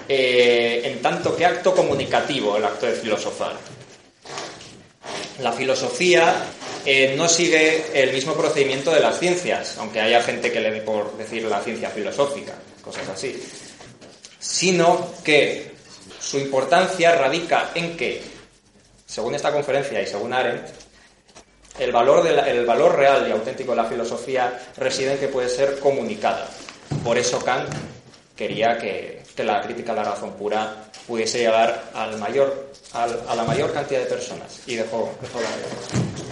eh, 0.08 0.82
en 0.86 1.00
tanto 1.00 1.36
que 1.36 1.46
acto 1.46 1.72
comunicativo, 1.72 2.56
el 2.56 2.64
acto 2.64 2.86
de 2.86 2.94
filosofar. 2.94 3.52
La 5.40 5.52
filosofía 5.52 6.34
eh, 6.84 7.14
no 7.16 7.28
sigue 7.28 8.02
el 8.02 8.12
mismo 8.12 8.34
procedimiento 8.34 8.90
de 8.90 8.98
las 8.98 9.20
ciencias, 9.20 9.76
aunque 9.78 10.00
haya 10.00 10.20
gente 10.20 10.50
que 10.50 10.58
le 10.58 10.72
dé 10.72 10.80
por 10.80 11.16
decir 11.16 11.44
la 11.44 11.60
ciencia 11.60 11.90
filosófica, 11.90 12.54
cosas 12.82 13.08
así, 13.08 13.40
sino 14.40 15.14
que 15.22 15.70
su 16.18 16.40
importancia 16.40 17.14
radica 17.14 17.70
en 17.76 17.96
que 17.96 18.31
según 19.12 19.34
esta 19.34 19.52
conferencia 19.52 20.00
y 20.00 20.06
según 20.06 20.32
Arendt, 20.32 20.68
el 21.78 21.92
valor, 21.92 22.96
real 22.96 23.28
y 23.28 23.32
auténtico 23.32 23.72
de 23.72 23.76
la 23.76 23.84
filosofía 23.84 24.58
reside 24.78 25.12
en 25.12 25.18
que 25.18 25.28
puede 25.28 25.50
ser 25.50 25.78
comunicada. 25.80 26.48
Por 27.04 27.18
eso 27.18 27.38
Kant 27.38 27.68
quería 28.34 28.78
que, 28.78 29.20
la 29.36 29.60
crítica 29.60 29.92
a 29.92 29.96
la 29.96 30.04
razón 30.04 30.32
pura 30.32 30.84
pudiese 31.06 31.40
llegar 31.40 31.90
a 31.92 32.06
la 32.06 32.16
mayor 32.16 33.72
cantidad 33.74 34.00
de 34.00 34.06
personas 34.06 34.60
y 34.66 34.76
dejó, 34.76 35.12
dejó 35.20 35.40
la 35.40 36.22